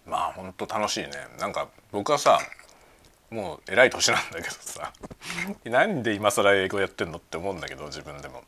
[0.08, 2.40] まあほんと楽しいねなんか僕はさ
[3.30, 4.94] もう偉い年なんだけどさ。
[5.66, 8.44] なんで今更英語やってんのって思うんだけど自分でも。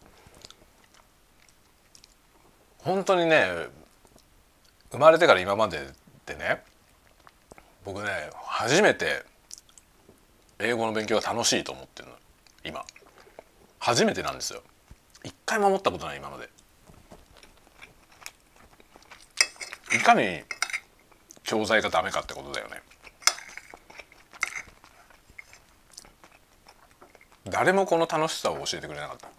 [2.80, 3.68] 本当にね
[4.92, 5.90] 生まれてから今まで
[6.26, 6.64] でね
[7.84, 9.26] 僕ね初めて
[10.60, 12.16] 英語の勉強が楽しいと思ってるの。
[12.64, 12.86] 今。
[13.80, 14.62] 初めてなんですよ。
[15.24, 16.50] 一回も思ったことない今まで。
[19.96, 20.44] いかに
[21.44, 22.82] 教材がダメかってことだよね。
[27.46, 29.30] 誰もこの楽しさを教えてくれなかった。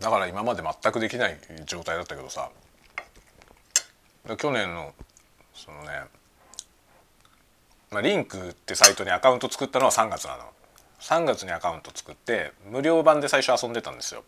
[0.00, 2.50] だから今まで全くできない状態だったけどさ。
[4.38, 4.94] 去年の
[5.54, 5.88] そのね、
[7.90, 10.44] まあ、リンクってサイトにアカウント作ったのは3月なの。
[11.00, 14.24] 3月にアカウント作って無料版で最初遊んでたんですよ。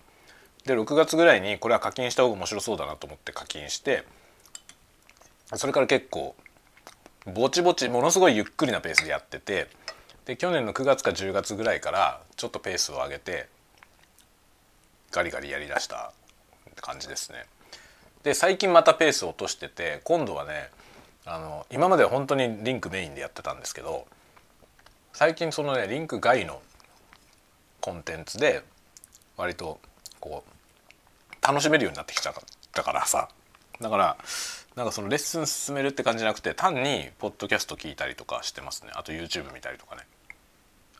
[0.67, 4.05] で6月ぐらいにこれは課金した方が面白そうだなと思って課金して
[5.55, 6.35] それから結構
[7.25, 9.69] ぼちぼちものすごいゆっくりなペースでやってて
[10.27, 13.49] で去年の9月か10月ぐらいからちょっとペースを上げて
[15.13, 16.13] ガリガリやりだした
[16.81, 17.47] 感じですね。
[18.25, 20.69] で最近またペースを落としてて今度はね
[21.25, 24.07] あの今までは本当にリンクメインでやってたんですけど
[25.13, 26.61] 最近そのねリンク外の
[27.81, 28.65] コンテンツで
[29.37, 29.79] 割と
[30.19, 30.56] こう
[31.47, 32.35] 楽しめるようになってきちゃっ
[32.73, 33.29] たからさ。
[33.81, 34.17] だから
[34.75, 38.91] なんかそのレッスン進めるって感じじゃなくて単にポッドキャスト聞いたりとかしてますね。
[38.95, 40.03] あと YouTube 見たりとかね。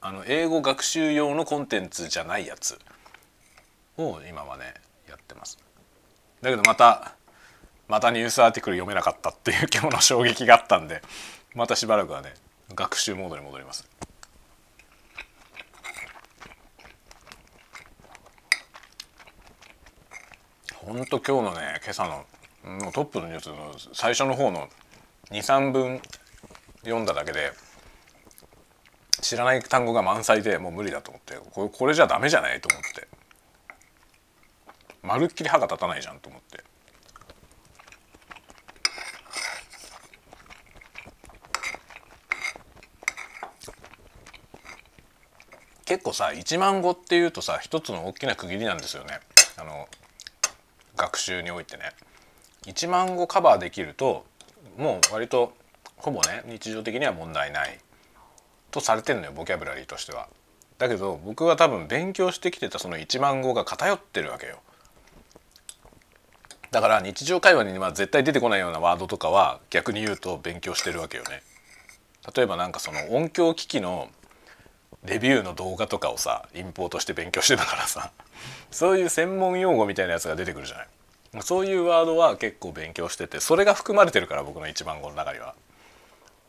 [0.01, 2.79] あの英語学習用のコンテンツじゃないやつ
[3.99, 4.75] を今はね
[5.09, 5.59] やってます。
[6.43, 7.15] だけどまた
[7.89, 11.03] またニュースアーティクル読めなかったっていう今日の衝撃があったんで
[11.55, 12.35] またしばらくはね
[12.75, 13.89] 学習モードに戻ります。
[20.87, 22.25] ほんと今日のね今朝の
[22.93, 24.69] トップのニュースの最初の方の
[25.33, 26.01] 23分
[26.85, 27.53] 読んだだけで
[29.21, 33.09] 知らない単語が満載でもう無理だと思ってこれこれじゃダメじゃないと思って。
[35.03, 36.63] まるっきり歯が立たないじゃんと思って。
[45.85, 49.19] 結構さ1万語っていうとさ一つの大きな区切りなんですよね。
[49.57, 49.89] あの
[50.97, 51.93] 学習においてね
[52.67, 54.25] 1万語カバーできると
[54.77, 55.53] もう割と
[55.97, 57.79] ほぼね日常的には問題ない
[58.71, 60.29] とされてるのよボキャブラリーとしては。
[60.79, 64.59] だけど僕は多分勉強してきてたその1万語が偏ってるわけよ。
[66.71, 71.43] だから日常会話には絶対出てこないようなワードとかは逆に言うと勉強してるわけよね。
[72.35, 74.11] 例えばなんかその音響機器の
[75.05, 78.11] レビューの動画とかをさインポートして勉強してたからさ
[78.71, 80.89] そういう専門用語みたいなやつが出てくるじゃない。
[81.43, 85.55] そういうワードは結構勉強しててそれが含まれてるから僕の一番語の中には。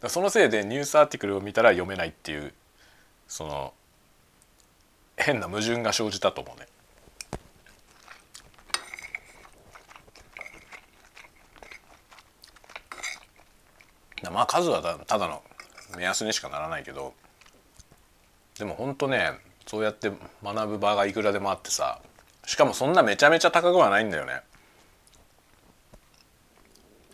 [0.08, 2.54] そのせいでニュースアーティクルを見たら読めないっていう
[3.28, 3.74] その
[5.18, 6.68] 変な矛盾が生じたと思うね。
[14.32, 15.42] まあ数はただの
[15.98, 17.14] 目安にしかならないけど
[18.60, 19.32] でもほんとね
[19.66, 20.12] そうやって
[20.44, 22.00] 学ぶ場がいくらでもあってさ
[22.46, 24.42] しかもそんなめちゃめちゃ高くはないんだよね。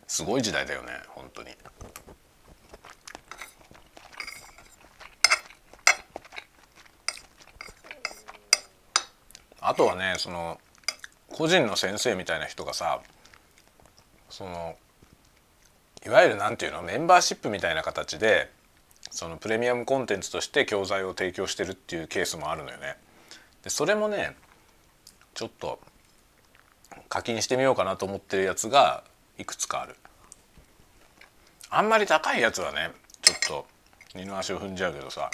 [0.07, 1.49] すごい時代だよね本当に。
[9.59, 10.59] あとはねその
[11.31, 13.01] 個人の先生みたいな人がさ
[14.29, 14.75] その
[16.05, 18.51] いわゆる何て言うのメンバーシップみたいな形で
[19.13, 22.95] そのプレミアムコンテンツとして教材を提供してるっていうケースもあるのよね。
[23.61, 24.35] でそれもね
[25.35, 25.79] ちょっと
[27.09, 29.03] 課金してみようかなと思ってるやつが
[29.37, 29.95] いくつかある。
[31.69, 33.67] あんまり高いやつはねちょっと
[34.15, 35.29] 二の足を踏んじゃうけどさ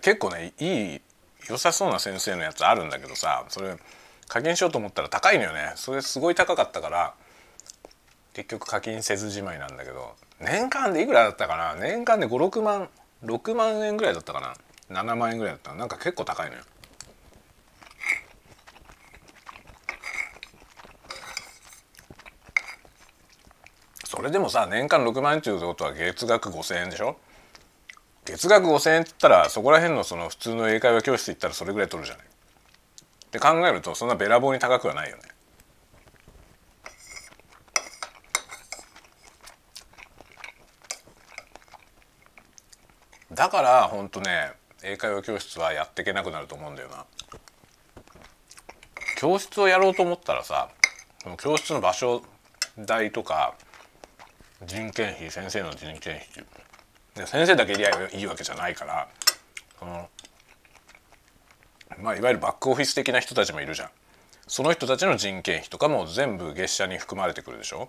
[0.00, 1.00] 結構ねいい
[1.50, 3.76] 良さそうな先生のやつあるんだけどさそれ
[4.26, 7.14] 課金しようと思ったら高いのよねそれすごい高かったから
[8.32, 11.74] 結局課金せずじまいなんだけど年間でいくらだったかな？
[11.74, 12.88] 年間で56万
[13.24, 14.40] 6万円ぐらいだったか
[14.90, 16.62] な？7万円ぐらいだったなんか結構高いのよ。
[24.04, 27.16] それでもさ年間6万円っていうことは月額5,000円でしょ？
[28.24, 32.26] 月額5,000円って言ったらそこら辺のその普通の英会話教室行ったらそれぐらい取るじゃない。
[32.26, 32.28] っ
[33.30, 35.22] て考えるとそんなべらぼうに高くはないよね。
[43.34, 44.52] だから本当ね
[44.82, 47.06] 英会話教室はやっていけなくなると思うんだよな。
[49.16, 50.68] 教室をやろうと思ったらさ
[51.38, 52.22] 教室の場所
[52.78, 53.54] 代とか
[54.66, 57.26] 人件費先生の人件費。
[57.26, 59.08] 先生だけいりゃいいわけじゃないから
[59.78, 60.08] その
[62.00, 63.90] まあいわゆるバックオフィス的な人たちもいるじゃん。
[64.48, 67.88] その人たちの人件費とかも全部月謝に含まれてくるでしょ。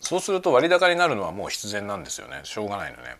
[0.00, 2.40] そうすると割高になるのはもう必然なんですよね。
[2.44, 3.16] しょうがないのね。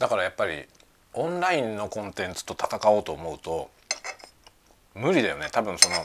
[0.00, 0.64] だからやっぱり
[1.14, 3.70] オンラインのコンテンツと戦おうと思うと
[4.94, 5.48] 無理だよね。
[5.52, 5.96] 多分その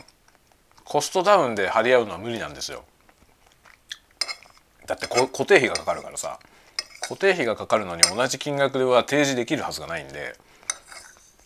[0.84, 2.84] コストダウンで張り合うのは無理なんですよ。
[4.86, 6.40] だって固定費がかかるからさ。
[7.08, 10.36] 固定費がかかるのに同じ金額では提示できるはずがないんで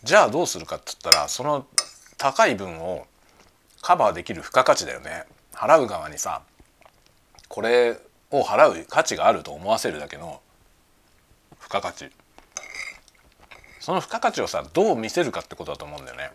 [0.02, 1.66] じゃあどうするかっつったらその
[2.16, 3.06] 高い分を
[3.82, 5.24] カバーできる付加価値だよね。
[5.52, 6.40] 払う側にさ
[7.48, 7.98] これ
[8.30, 10.40] を払う価値があると思わせるだけの
[11.60, 12.10] 付加価値。
[13.90, 16.30] その付加価値をさどう見せるかってことだと思うんだよね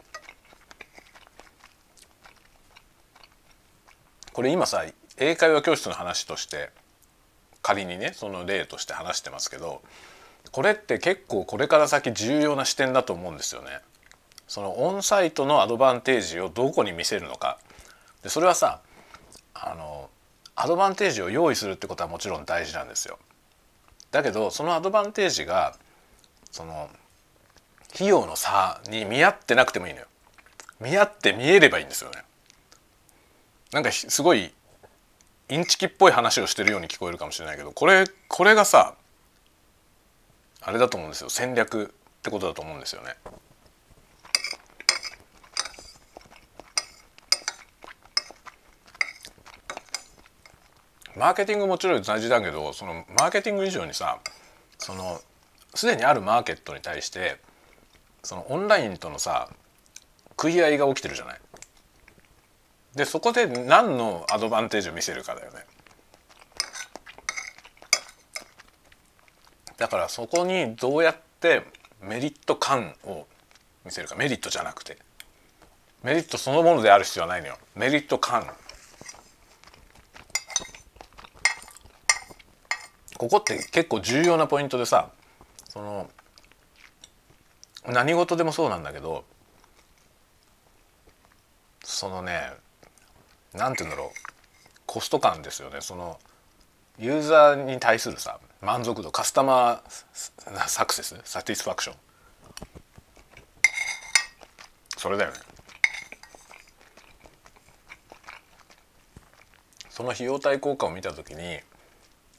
[4.34, 4.84] これ今さ
[5.16, 6.72] 英会話教室の話として
[7.62, 9.82] 仮にねその例として話してますけど
[10.52, 13.80] これって結構これから先重要な視点だと思うんですよね。
[14.50, 17.58] そのオンサイトのアドバンテージをどこに見せるのか
[18.22, 18.82] でそれはさ
[19.54, 20.10] あの
[20.58, 23.18] アドバンテージを用意するってことはもちろん大事なんですよ。
[24.12, 25.78] だけどそのアドバンテージが
[26.52, 26.90] その
[27.96, 30.06] 費用の差に見合ってなくてもいいのよ。
[30.80, 32.24] 見合って見えればいいんですよね。
[33.72, 34.54] なんかすごい
[35.50, 38.96] インチキっぽい話をしてるように聞こえるかもしれないけどこれこれがさ
[40.62, 43.16] あれだと思うんですよ戦略ってことだと思うんですよね。
[51.16, 54.20] マーケティングもちろん大事だけどそのマーケティング以上にさ
[54.78, 55.22] その
[55.74, 57.38] すでにあるマーケットに対して
[58.26, 59.50] そのオンラインとのさ
[60.32, 61.40] 食い合いが起きてるじゃない。
[62.96, 65.66] でそこで何のアドバンテージを見せるかだよね。
[69.78, 71.64] だからそこにどうやって
[72.02, 73.28] メリット感を
[73.84, 74.98] 見せるかメリットじゃなくて
[76.04, 78.48] メリットそのものである必要はないのよメリット感
[83.18, 85.10] ここって結構重要なポイントでさ
[85.70, 86.10] その
[87.88, 89.24] 何事でもそうなんだけど
[91.84, 92.52] そのね
[93.54, 94.10] 何て言うんだろう。
[94.86, 95.82] コスト感ですよね。
[95.82, 96.20] その
[96.98, 101.96] ユーザーに対するさ満足度カスタマーサクセスサティスファクション。
[104.98, 105.38] それだよね。
[109.90, 111.60] その費用対効果を見た時に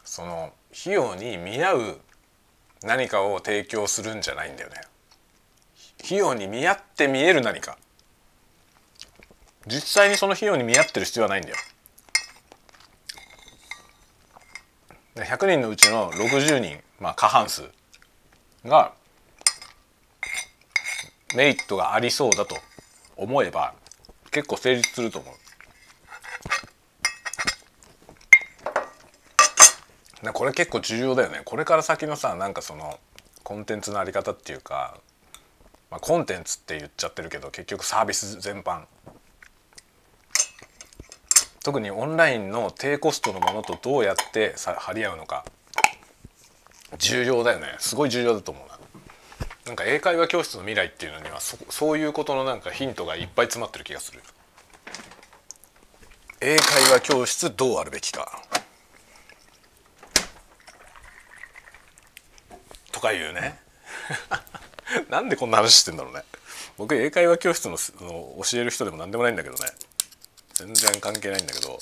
[0.04, 2.00] その費用に見合う
[2.82, 4.76] 何かを提供するんじゃないんだよね。
[6.06, 7.76] 費用に見合って見える何か。
[9.66, 11.56] 実際にその費用に見合ってる必要はないんだよ。
[15.16, 17.64] 100人のうちの60人、まあ、過半数
[18.64, 18.92] が
[21.34, 22.56] メリットがありそうだと
[23.16, 23.74] 思えば
[24.30, 25.34] 結構成立すると思う。
[30.32, 31.42] これ結構重要だよね。
[31.44, 33.00] これから先のさなんかその
[33.42, 35.00] コンテンツのあり方っていうか、
[35.90, 38.84] まあ、コンテンツって言っちゃってるけど結局サービス全般。
[41.62, 45.44] 特にオンラインの低コストのものとどうやって張り合うのか。
[46.98, 47.74] 重要だよね。
[47.78, 48.78] すごい重要だと思うな。
[49.66, 54.22] なんか英会話教室の未来っていうのにはそそういうことのなんかヒントがいっぱい詰まってる気がする。
[56.40, 58.42] 英会話教室どうあるべきか。
[62.92, 63.58] とか言うね。
[65.10, 66.22] なんでこんな話してんだろうね。
[66.76, 69.70] 僕英会話教室のの教える人でも何でもないんだけどね。
[70.54, 71.80] 全然関係ないんだけどなんか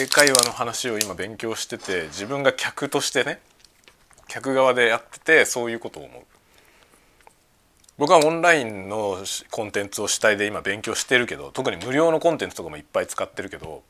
[0.00, 3.40] 英会話の話を今勉強してて自分が客としてね
[4.26, 6.22] 客側でやっててそういうことを思う。
[7.98, 13.82] 僕はオンラインのコンテンツを主体で今勉強してるけど特に無料のコンテンツとかもいっぱい使ってるけど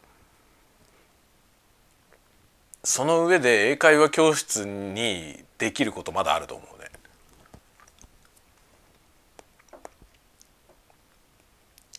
[2.84, 6.81] その上で英会話教室にできることまだあると思う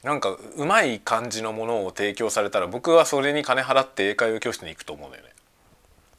[0.04, 5.30] なんかうまい感じのものを提供されたら僕はそれに金払って英会話教室に行くと思うんだよね。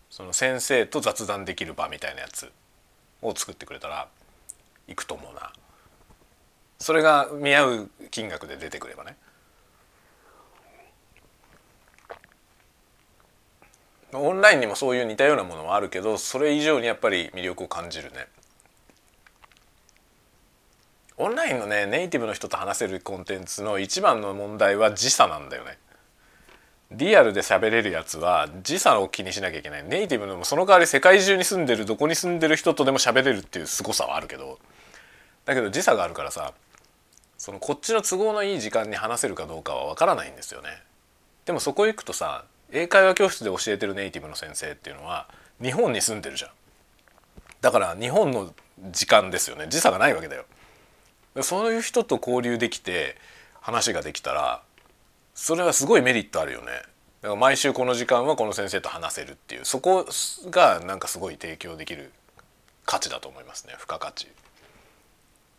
[0.08, 2.50] その先生と雑談できる場みたいなやつ
[3.20, 4.08] を作ってくれたら
[4.88, 5.52] 行くと思うな。
[6.78, 9.16] それが見合う金額で出てくればね。
[14.14, 18.28] オンラインにもそういう似たようなものはあるけどそれ以上にやっぱり魅力を感じるね
[21.16, 25.78] オンラインのねネイティブの人と話せるコンテンツの一番の問題は時差なんだよね
[26.90, 34.58] リアルで喋れるやつは時差を気にしなきゃいけないネイティブのもその代わり世界中に住んでるどこに住んでる人とでも喋れるっていう凄さはあるけど
[35.44, 36.52] だけど時差があるからさ
[37.38, 40.68] そのこっちの都合のいい時間に話せるかどうかは分からないんですよね。
[41.44, 45.28] でもそこ行くとさ英会話教室で教えてるネイティブの先生っていうのは
[45.62, 46.50] 日本に住んでるじゃん。
[47.60, 48.52] だから日本の
[48.90, 50.44] 時間ですよね時差がないわけだよ。
[51.42, 53.16] そういう人と交流できて
[53.60, 54.62] 話ができたら
[55.34, 56.66] それはすごいメリットあるよね。
[57.22, 60.06] だから毎週この時間はこの先生と話せるっていうそこ
[60.50, 62.12] がなんかすごい提供できる
[62.84, 64.28] 価値だと思いますね付加価値。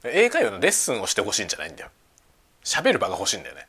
[0.03, 1.89] 英会話のレッスンをしてほしいんじゃないんだよ
[2.63, 3.67] 喋る場が欲しいんだよね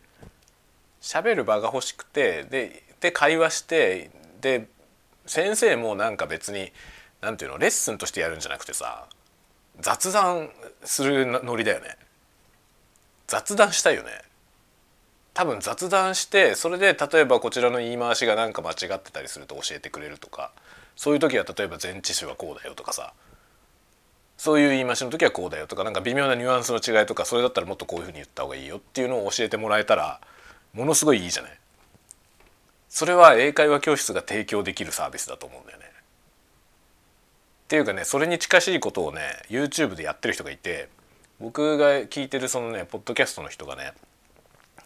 [1.01, 4.69] 喋る場が欲しくてでで会話してで
[5.27, 6.73] 先生もなんか別に
[7.21, 9.07] なんていうのレッスンとしてやるんじゃなくてさ
[9.81, 10.51] 雑談
[10.85, 11.97] するノリだよね
[13.27, 14.11] 雑談したいよね
[15.35, 20.53] 多分雑談してそれで例えばこちらの言い回しがなんか間違ってたりすると教えてくれるとか
[20.97, 23.13] そういう時は例えば前置詞はこうだよとかさ
[24.39, 30.21] そういう言い回しの時はこうだよとかなんか微妙なニュアンスの違いとかそれだったらもっとこういうふうに言った方がいいよっていうのを教えてもらえたら
[30.73, 31.59] ものすごいいいじゃない。
[32.89, 35.76] それは英会話教室が提供できるサービスだと思うんだよね。
[37.67, 40.89] っていうかねそれに近しいことをね YouTube でやってる人がいて
[41.41, 43.93] 僕が聞いてるそのねポッドキャストの人がね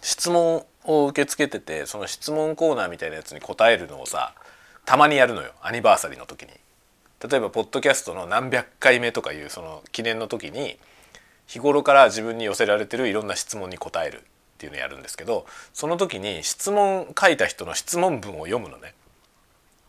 [0.00, 4.32] 質問を受け付けててその質問コーナーみたいなやつに答えるのをさ
[4.86, 6.48] たまにやるのよアニバーサリーの時に。
[7.28, 10.78] 例えばポッドキャストの何百回目とかいうその記念の時に
[11.46, 14.22] 日頃から自分に寄せられてるいろんな質問に答えるっ
[14.56, 18.94] ていうのをやるんですけどその時に質問書いた人の質問文を読むのね。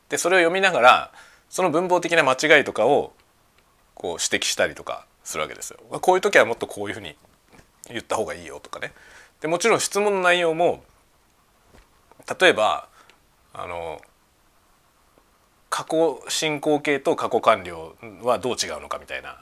[0.10, 1.12] でそれを読みながら
[1.52, 3.12] その文法的な間違いとかを
[3.94, 5.80] こう指摘したりとかするわけですよ。
[6.00, 7.18] こういう時はもっとこういうふうに
[7.90, 8.94] 言った方がいいよとかね。
[9.42, 10.82] でもちろん質問の内容も
[12.40, 12.88] 例えば
[13.54, 14.02] あの
[15.70, 19.42] 過去進行形と過去完了はどう違うのかみたいな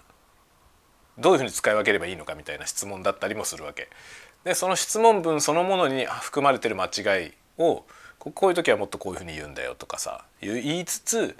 [1.19, 3.87] どういうふうに使い分ければいいのかみたいな質問だったりもするわけ
[4.45, 7.85] でその質問文そのものに含まれてる間違いを
[8.19, 11.35] こういう時はもっとこういうふうに言うんだよとかさ言いつつ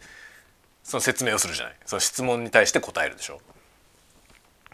[0.89, 1.75] その説明をするじゃない。
[1.85, 3.39] その質問に対して答えるでしょ。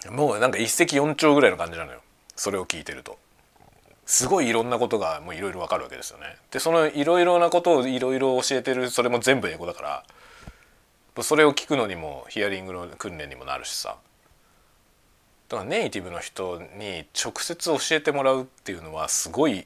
[0.10, 2.00] もうなんか一石四鳥ぐらいの感じなのよ。
[2.38, 3.20] それを聞いてると。
[4.06, 6.38] すごいいろんなことがもういろいろわかるわけですよね。
[6.52, 10.06] でそのいろいろなことをいろいろ教えてるそれも全部英語だか
[11.18, 11.24] ら。
[11.24, 13.98] それを聞くのにもヒアリングの訓練にもなるしさ。
[15.50, 19.66] だからネイティブの人に直接教えてもらうっていうのはすごい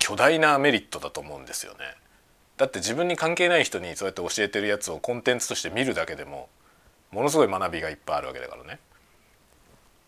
[0.00, 1.78] 巨大なメリットだと思うんですよね。
[2.56, 6.48] だって自分に関係ない人にそうやって教えてるやつをコンテンツとして見るだけでも
[7.10, 8.78] ものすごい学びがいっぱいあるわけだからね。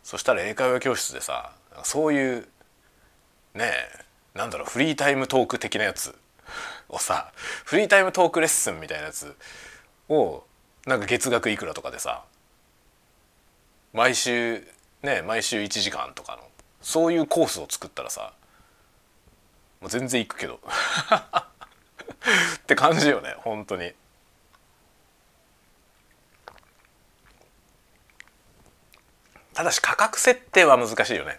[0.02, 1.50] そしたら英会話教室でさ
[1.82, 2.48] そういう
[3.54, 4.04] ねえ
[4.38, 6.14] なんだろうフリータイムトーク的なやつ
[6.88, 7.32] をさ
[7.64, 9.34] フリータイムトークレッスンみたいなやつ
[10.08, 10.44] を
[10.86, 12.22] なんか月額いくらとかでさ
[13.92, 14.64] 毎週
[15.02, 16.42] ね毎週1時間とかの
[16.82, 18.32] そういうコースを作ったらさ
[19.80, 20.60] もう全然行くけど
[22.66, 23.92] って感じよね本当に。
[29.54, 31.38] ただし価格設定は難しいよね。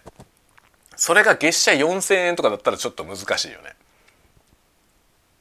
[0.96, 3.76] それが月謝4,000円とかだったらちょっと難しいよね。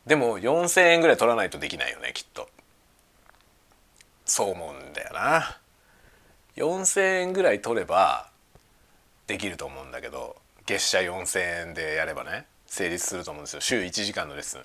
[0.05, 2.49] でも4,000円ぐらい取らないとできないよねきっと。
[4.25, 5.57] そう思うんだよな。
[6.57, 8.29] 4,000円ぐらい取れば
[9.25, 10.35] できると思うんだけど
[10.65, 13.61] 月謝4,000円でやればね成立すると思うんですよ。
[13.61, 14.61] 週1時間のレッスン。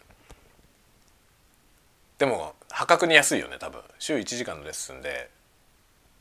[2.23, 3.81] でも破格に安いよね多分。
[3.99, 5.29] 週1時間のレッスンで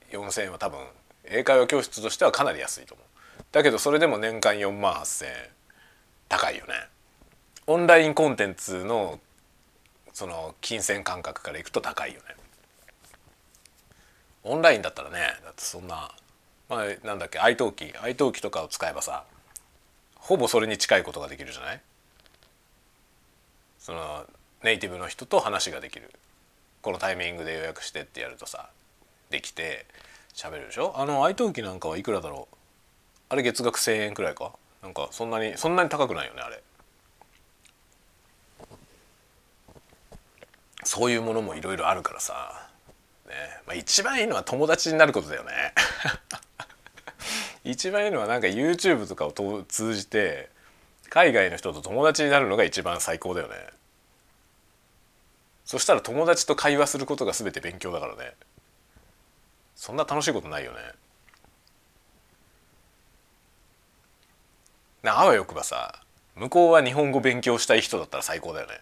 [0.09, 0.79] 4,000円は多分
[1.25, 3.43] 英会話教室としてはかなり安いと思う。
[3.51, 5.31] だけどそれでも年間4万8,000円。
[6.27, 6.73] 高いよね。
[7.67, 9.19] オンラインコンテンツの
[10.11, 12.35] その金銭感覚からいくと高いよね。
[14.43, 16.09] オンラインだったらねだってそんな
[16.67, 19.23] まあなんだっけ iTalki iTalki とかを使えばさ
[20.15, 21.81] ほぼそれに近いことができるじゃない？
[23.77, 24.25] その
[24.63, 26.11] ネイティブの人と話ができる。
[26.81, 28.69] このタイミングで予約してってやるとさ
[29.29, 29.85] できて
[30.33, 30.93] 喋るでしょ？
[30.95, 32.55] あの iTalki なんかはいくらだろう？
[33.29, 34.51] あれ月額1,000円くらいか？
[34.81, 36.61] なんかそんなにそんなに高くないよねあれ。
[40.83, 42.67] そういうものもいろいろあるからさ、
[43.27, 43.33] ね。
[43.67, 45.51] まあ、一番いいのは友達になることだよね。
[47.63, 50.49] 一番いいのはなんか YouTube とかを通じて
[51.11, 53.55] 海外の人と友達になるのが一番最高だよね。
[55.71, 58.33] そしたら友達と会話することが全て勉強だからね。
[59.73, 60.79] そんな楽しいことないよね。
[65.01, 66.03] なあわよくばさ
[66.35, 68.81] 向こうは日本語勉強したい人だったら最高だよね。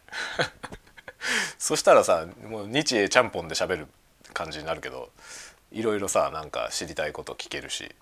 [1.59, 3.87] そしたらさもう日英ちゃんぽんで喋る
[4.33, 5.11] 感じになるけど
[5.71, 7.95] いろいろさなんか知りたいこと聞けるし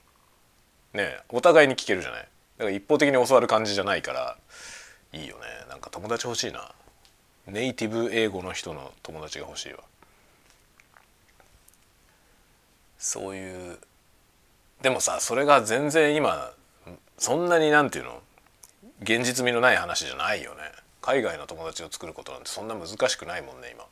[0.93, 2.21] ねお互いに聞けるじゃない。
[2.21, 2.27] だ
[2.63, 4.37] から一方的に教わる感じじゃないから
[5.11, 5.43] いいよね。
[5.67, 6.73] なんか友達欲しいな。
[7.47, 9.79] ネイティブ英語の人の友達が欲しいわ。
[12.97, 13.79] そういう
[14.81, 16.51] でもさそれが全然今
[17.17, 18.21] そんなになんていうの？
[19.01, 20.61] 現実味のない話じゃないよね。
[21.01, 23.85] 海外の友達を作ることなんてそんな難しくないもんね今。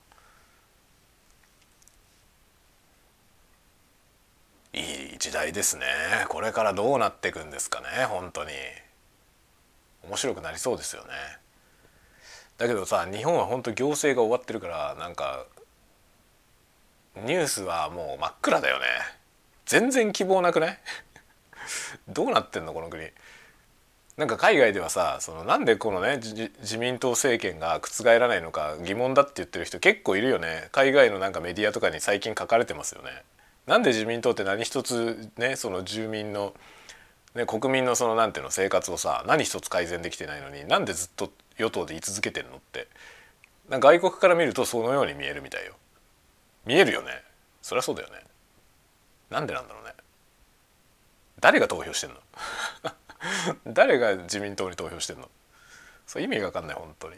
[4.73, 5.85] いい時代ですね。
[6.27, 8.51] これからどうなっていくんですかね本当に。
[10.03, 11.09] 面白くなりそうですよね。
[12.57, 15.45] だけどさ日本は本当行政が終わってるからなんか
[17.17, 18.85] ニュースはもう真っ暗だよね。
[19.65, 20.79] 全然希望なくない？
[22.07, 22.73] どうなってんの？
[22.73, 23.09] この国。
[24.17, 26.17] なんか海外ではさそのなんでこのね
[26.61, 30.69] 自民党政権が覆らないのか疑問だって言ってる人結構いるよね。
[30.71, 33.09] 海外のなんかメディアとかに最近書かれてますよね。
[33.65, 36.53] なんで自民党って何一つねその住民の、
[37.35, 42.87] ね、国民のそのなんていうの生活をさ何一つ改善できてないのになんでずっと与党で居続けてるのって
[43.69, 45.73] 外国から見るとそのように見えるみたいよ。
[46.65, 47.11] 見えるよね
[47.61, 48.15] そりゃそうだよね。
[49.29, 49.93] なんでなんだろうね。
[51.41, 52.15] 誰が投票してんの？
[53.73, 55.29] 誰が自民党に投票してんの？
[56.07, 57.15] そう意味が分かんない本当に。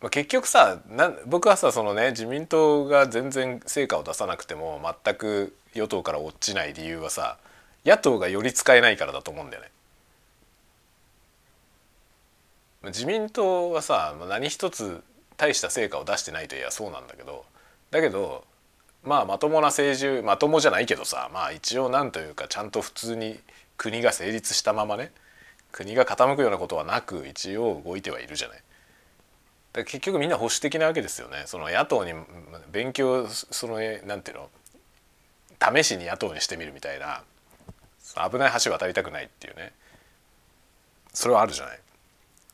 [0.00, 7.38] まあ、結局さな僕はさそのね自民党が全然成果を出さなくても全く与党から落ちない理由はさ
[7.84, 9.70] 野党がより使えないからだと思うんだよね。
[12.84, 15.02] 自民党はさ何一つ
[15.36, 17.44] 大した成果を出してないといえばそうなんだけど
[17.90, 18.44] だけど
[19.04, 23.38] まあまともな政治まともじゃないけどさまあ一応なんというかちゃんと普通に
[23.76, 25.12] 国が成立したままね
[25.72, 28.62] 国が傾くようなことはなく一応動いてはいるじゃない。
[29.72, 31.42] だ結局みんな保守的なわけですよね。
[31.46, 32.12] その野党に
[32.72, 34.50] 勉強そのなんていうの？
[35.60, 37.22] 試しに野党にしてみるみたいな
[38.30, 39.72] 危ない橋渡りたくないっていうね
[41.12, 41.78] それはあるじゃない。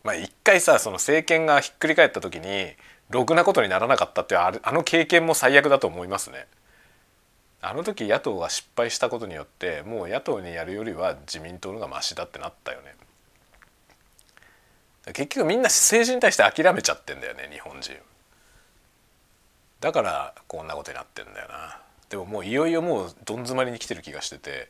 [0.03, 2.73] まあ一回さその政権がひっくり返った時に
[3.11, 6.47] ろくなことにならなかったっていうあの経験も最悪だと思いますね。
[7.61, 12.95] あの時野党が失敗したことによってもう野党にやるよりは自民党のがマシだってなったよね。
[15.07, 17.95] 結局みんな政治に対して諦めちゃってんだよね日本人。
[19.81, 21.84] だからこんなことになってんだよな。
[22.09, 24.69] でももういよいよもうどん詰まりに来てる気がしてて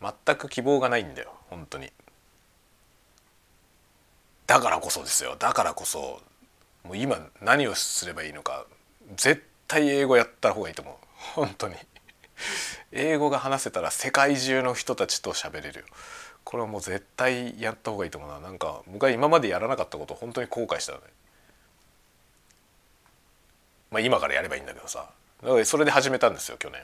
[0.00, 1.90] 全く希望がないんだよ本当に。
[4.46, 5.36] だからこそですよ。
[5.38, 6.22] だからこそ
[6.84, 8.66] もう今何をすればいいのか
[9.16, 10.94] 絶対英語やった方がいいと思う。
[11.34, 11.74] 本当に。
[12.92, 15.84] 英語が話せたら世界中の人たちと喋れる。
[16.44, 18.40] これはもう絶対やった方がいいと思うな。
[18.40, 21.04] なんか僕は今までやらなかったこと本当に後悔したよね。
[23.90, 25.10] まあ今からやればいいんだけどさ。
[25.42, 26.82] だからそれで始めたんですよ去年。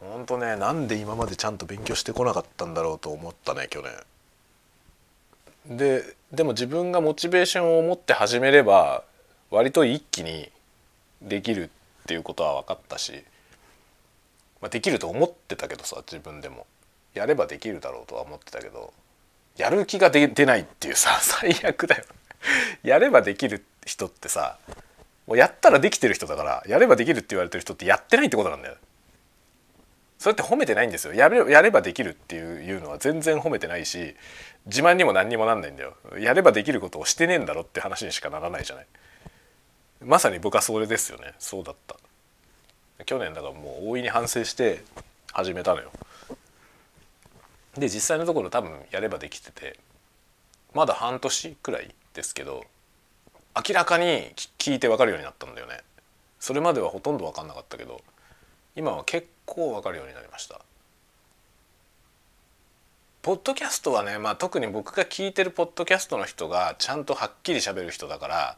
[0.00, 3.82] 本当ねなんで今までちゃんと勉強してこなかったんだろうと思ったね去
[5.66, 5.76] 年。
[5.76, 9.04] ででも自分がモチベーションを持って始めれば
[9.50, 10.50] 割と一気に
[11.22, 11.70] できる
[12.02, 13.12] っていうことは分かったし、
[14.60, 16.66] まあ、できると思ってたけどさ自分でも。
[17.16, 18.92] やればできるだろうとは思ってたけど
[19.56, 22.04] やる気が出ないっていうさ最悪だよ。
[22.82, 24.58] やればできる人ってさ
[25.26, 28.76] もうやったらできてる人だからやればできるって言われてる人ってやってないってことなんだよ。
[30.18, 31.14] それって褒めてないんですよ。
[31.14, 34.14] やれやればできるっていうのは全然褒めてないし
[34.66, 35.94] 自慢にも何にもなんないんだよ。
[36.18, 38.86] やればできることをしてねえんだろって話にしかならないじゃない。
[40.04, 41.34] まさに僕はそれですよね。
[41.38, 41.96] そうだった。
[43.04, 44.82] 去年だからもう大いに反省して
[45.32, 45.90] 始めたのよ。
[47.76, 49.78] で実際のところ多分やればできてて
[50.72, 52.64] まだ半年くらいですけど
[53.56, 55.80] 明らかに聞いて分かるようになったんだよね。
[56.38, 58.02] それまではほとんど分かんなかったけど
[58.74, 60.60] 今は結構分かるようになりました。
[63.22, 68.56] ポッドキャストはね、まあ、特に僕が聞いてるポッドキャストの人がちゃんとはっきり喋る人だから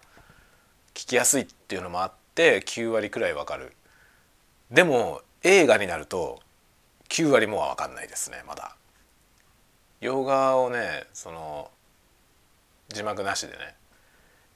[0.92, 3.72] 聞きやすいっていうのもあって9割くらいわかる。
[4.70, 6.40] でも映画になると
[7.08, 8.76] 9割もは分かんないですねまだ。
[10.00, 11.70] 洋画をねその
[12.88, 13.77] 字幕なしでね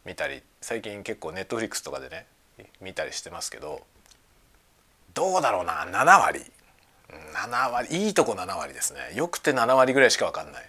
[0.04, 2.26] 見たり最近結構ネットフリックスとかでね
[2.80, 3.82] 見たりしてますけど
[5.14, 6.44] どうだろうな7割。
[7.34, 9.12] 7割いいとこ7割ですね。
[9.14, 10.62] よくて7割ぐらいしか分かんない。
[10.62, 10.68] だ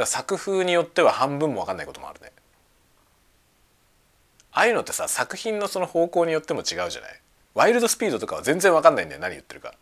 [0.00, 2.32] ら作風によっては半分も分かんないこともあるね。
[4.50, 7.20] ああいうのってさ作品のその方向によっても違うじゃない。
[7.54, 9.74] ワイルドスピードとかは全然分かんないんだよ何言ってるか。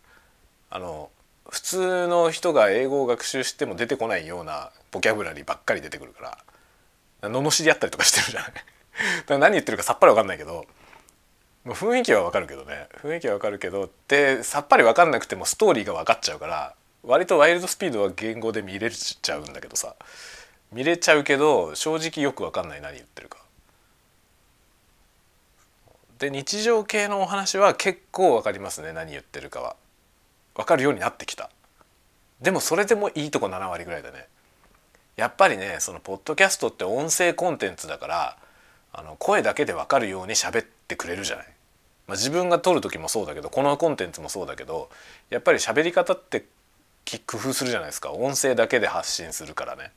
[0.68, 1.10] あの
[1.48, 6.38] 普通の人が英語を学習しても出てこないようなボキャブラリーばっかり出てくるから。
[7.22, 8.52] 罵り合ったりとかしてるじゃない
[9.40, 10.66] 何言ってるかさっぱり分かんないけど
[11.66, 19.94] 雰囲気は分かるけどね雰囲気は分かるけどでさっぱり分かんなくてもストーリーが分かっちゃうから割とワイルドスピードは言語で見れちゃうんだけどさ
[20.72, 23.38] 見れちゃうけど正直よく分かんない何言ってるか。
[26.18, 29.76] で日常系のお話は結構分かりますね何言ってるかは。
[30.54, 31.50] 分かるようになってきた。
[32.40, 34.28] でもそれでもいいとこ7割ぐらいだね。
[35.22, 38.36] やっぱりねそのポッドキャストって音声コンテンツだから
[38.92, 41.46] あの声だけで分かるように喋ってくれるじゃない。
[42.08, 44.90] まあ、自分が撮る時もそうだけどこのコンテンツもそうだけど
[45.30, 46.44] やっぱり喋り方って
[47.24, 48.10] 工夫するじゃないですか。
[48.10, 49.92] 音声だけで発信するからね。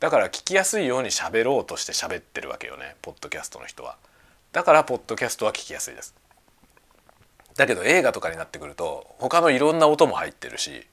[0.00, 3.96] だから聞きやすいように喋ろうとして喋ってるわけよねポッドキャストの人は。
[4.52, 6.14] だからポッドキャストは聞きやすいです。
[7.56, 10.86] だけど映画とかになってくると他のいろんな音も入ってるし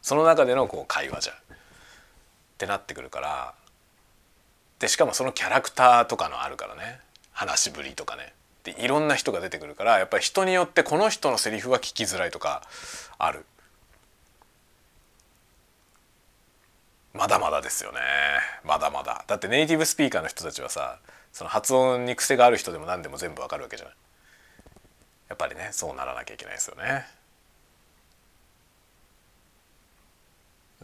[0.00, 1.36] その中でのこう会話じゃん。
[2.58, 3.54] ってなってくるから
[4.80, 7.00] でしかもそのキャラクターとかのあるからね。
[7.30, 8.32] 話しぶりとかね。
[8.64, 12.62] でいろんな人が出てくるからやっぱり人によってこの人のセリフは聞きづらいとか
[13.16, 13.46] ある。
[17.14, 18.00] まだまだですよね。
[18.64, 19.24] まだまだ。
[19.28, 20.98] だってネイティブスピーカーの人たちはさ
[21.32, 23.94] その発音に癖がある人でも何でも全部わかるわけじゃない。
[25.28, 27.06] やっぱりねそうならなきゃいけないですよね。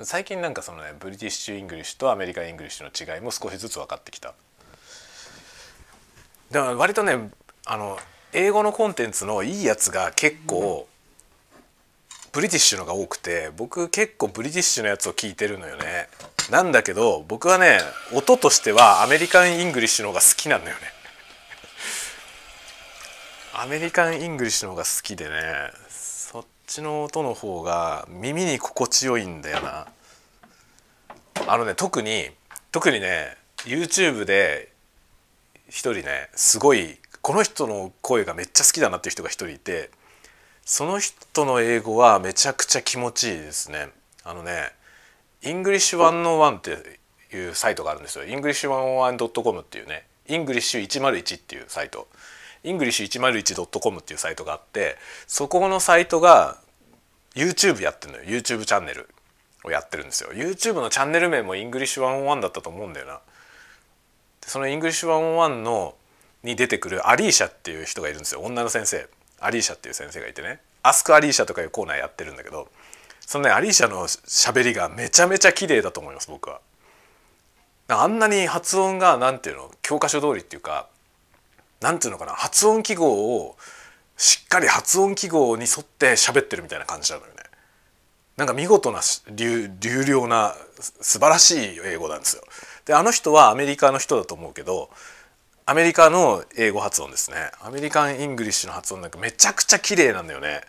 [0.02, 4.34] 最近なんかそのね British English とアメリカ English の違いも少しずつ分かってきた。
[6.50, 7.30] でも割とね
[7.64, 7.96] あの
[8.32, 10.88] 英語のコンテンツのいいやつが結構
[12.32, 16.08] British のが多くて僕結構 British のやつを聞いてるのよね。
[16.50, 17.78] なんだけど僕はね
[18.12, 20.82] 音としては American English の方が好きなんだよね。
[23.54, 25.70] American English の方が好きでね
[26.66, 29.86] ちの音の方が耳に心地よいんだよな
[31.46, 32.30] あのね特に
[32.72, 34.72] 特にね YouTube で
[35.68, 39.90] 一人ねすごいこの人の声がめっちゃ好きだなっていう人が一人いて
[40.64, 43.88] その人の英語はめちゃくちゃ気持ちいいですね。
[44.24, 44.70] あのね、
[45.42, 48.24] English 101っていうサイトがあるんですよ。
[48.24, 52.08] English 101.com っていうね、 English 101っていうサイト。
[52.64, 54.96] English 101.com っていうサイトがあって、
[55.26, 56.58] そこのサイトが
[57.34, 58.24] YouTube やってるのよ。
[58.24, 59.08] YouTube チャンネル
[59.64, 60.30] をやってるんですよ。
[60.32, 63.20] YouTube のチャンネル名も English 101だったと思うんだよな。
[64.46, 65.94] その English 101の
[66.42, 68.40] に出てくるアリーシャっていう人がいるんですよ。
[68.40, 69.08] 女の先生。
[69.44, 72.68] アリーシャっていう先生がいてね「Ask Alisha」とかいうコーナーやってるんだけど
[73.20, 76.60] そのねアリーシャのしゃべりがめちゃめちゃ綺麗だと思います僕は。
[77.88, 80.88] あんなに発音が何ていうの教科書通りっていうか
[81.84, 83.56] 何ていうのかな発音記号を
[84.16, 87.42] しっかり発音記号に沿って喋ってるみたいな感じなのよね。
[88.36, 92.42] なんか見事な流流暢な素晴らしい英語なんですよ。
[92.86, 94.88] であの人はアメリカの人だと思うけど
[95.66, 100.60] アメリカの英語発音ですね American English の発音なんかめちゃくちゃ綺麗なんだよね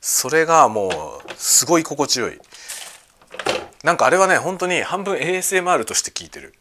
[0.00, 2.38] それがもうすごい心地よい
[3.84, 6.54] なんかあれはね本当に半分 ASMR として聞いてる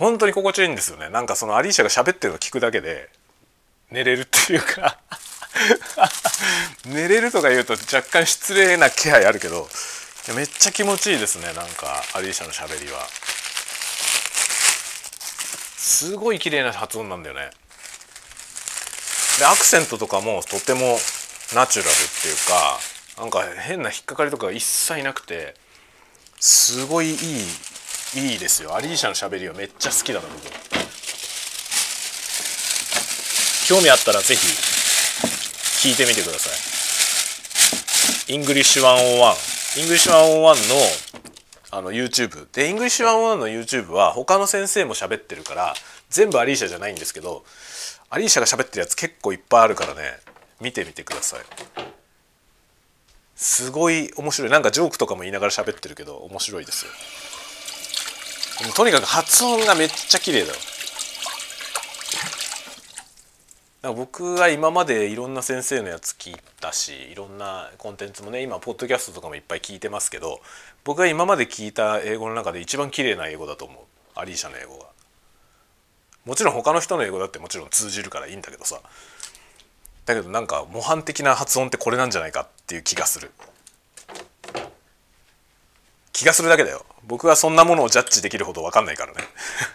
[0.00, 1.10] 本当に心地よいんですよね。
[1.10, 3.10] なんかそのアリーシャが喋ってるのを聞くだけで
[3.90, 4.96] 寝れるっていうか。
[6.88, 9.68] 寝れるとか言うと若干失礼な気配あるけど
[10.34, 13.06] めっちゃ気持ちいいですねなんかアリーシャの喋りは。
[15.76, 17.50] すごい綺麗な発音なんだよね。
[19.38, 20.98] でアクセントとかもとても
[21.54, 22.80] ナチュラルっていうか
[23.18, 25.54] なんか変な引っかかりとか一切なくて
[26.38, 27.16] すごいいい
[28.16, 28.74] いいですよ。
[28.74, 30.42] アリーシャのしゃべりはめっちゃ好きだな僕。
[33.68, 34.46] 興味あったら是非
[35.88, 36.50] 聞いてみてくださ
[38.28, 38.34] い。
[38.34, 40.50] English 101 English 101の
[41.72, 45.74] あの YouTube でイングリッシュ101の YouTube は他の先生も喋ってるから
[46.08, 47.44] 全部アリーシャじゃないんですけど
[48.08, 50.18] アリーシャが喋ってるやつ結構いっぱいあるからね
[50.60, 51.40] 見てみてください。
[53.36, 54.50] すごい面白い。
[54.50, 56.92] なんかジョークとかも言いながら喋ってるけど面白いですよ。
[58.76, 60.52] とにかく発音がめっちゃ綺麗だ
[63.82, 70.40] よ僕は今までいろんな先生のやつ聞いたしいろんなコンテンツもね今ポッドキャストとかもいっぱい聞いてますけど
[70.84, 73.78] 僕が今まで聞いた英語の中で一番綺麗な英語だと思う。
[74.14, 74.86] アリーシャの英語が
[76.26, 78.80] もちろん他の人の英語だってもちろん通じるからいいんだけどさ。
[80.04, 83.30] だけどなんか模範的な発音ってこれなんじゃないかっていう気がする。
[86.20, 89.20] 気がするだけだよ僕はそんなものをジャッジできるほど分かんないからね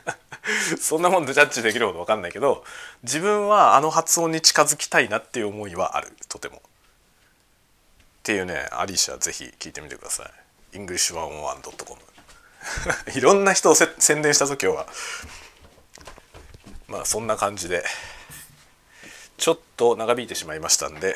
[0.79, 2.63] そんなもんでジャッジできるほど分かんないけど
[3.01, 6.57] 自分はあの発音に近づきたいなっていう思いはあるとても。
[6.57, 6.59] っ
[8.21, 10.29] ていうねアリシャぜひ聞いてみてくださ
[10.73, 10.77] い。
[10.77, 11.99] English101.com
[13.17, 14.87] いろんな人を宣伝したぞ今日は。
[16.87, 17.83] まあそんな感じで
[19.37, 21.15] ちょっと長引いてしまいましたんで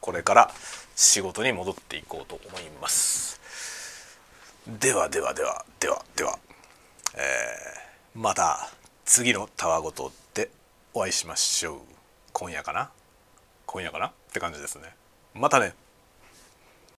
[0.00, 0.54] これから
[0.94, 3.39] 仕事に戻っていこうと思います
[4.66, 6.38] ではではではではでは、
[7.16, 8.70] えー、また
[9.04, 10.50] 次のタワごとで
[10.92, 11.78] お会いしましょう。
[12.32, 12.90] 今夜かな？
[13.66, 14.08] 今夜かな？
[14.08, 14.94] って感じですね。
[15.34, 15.74] またね。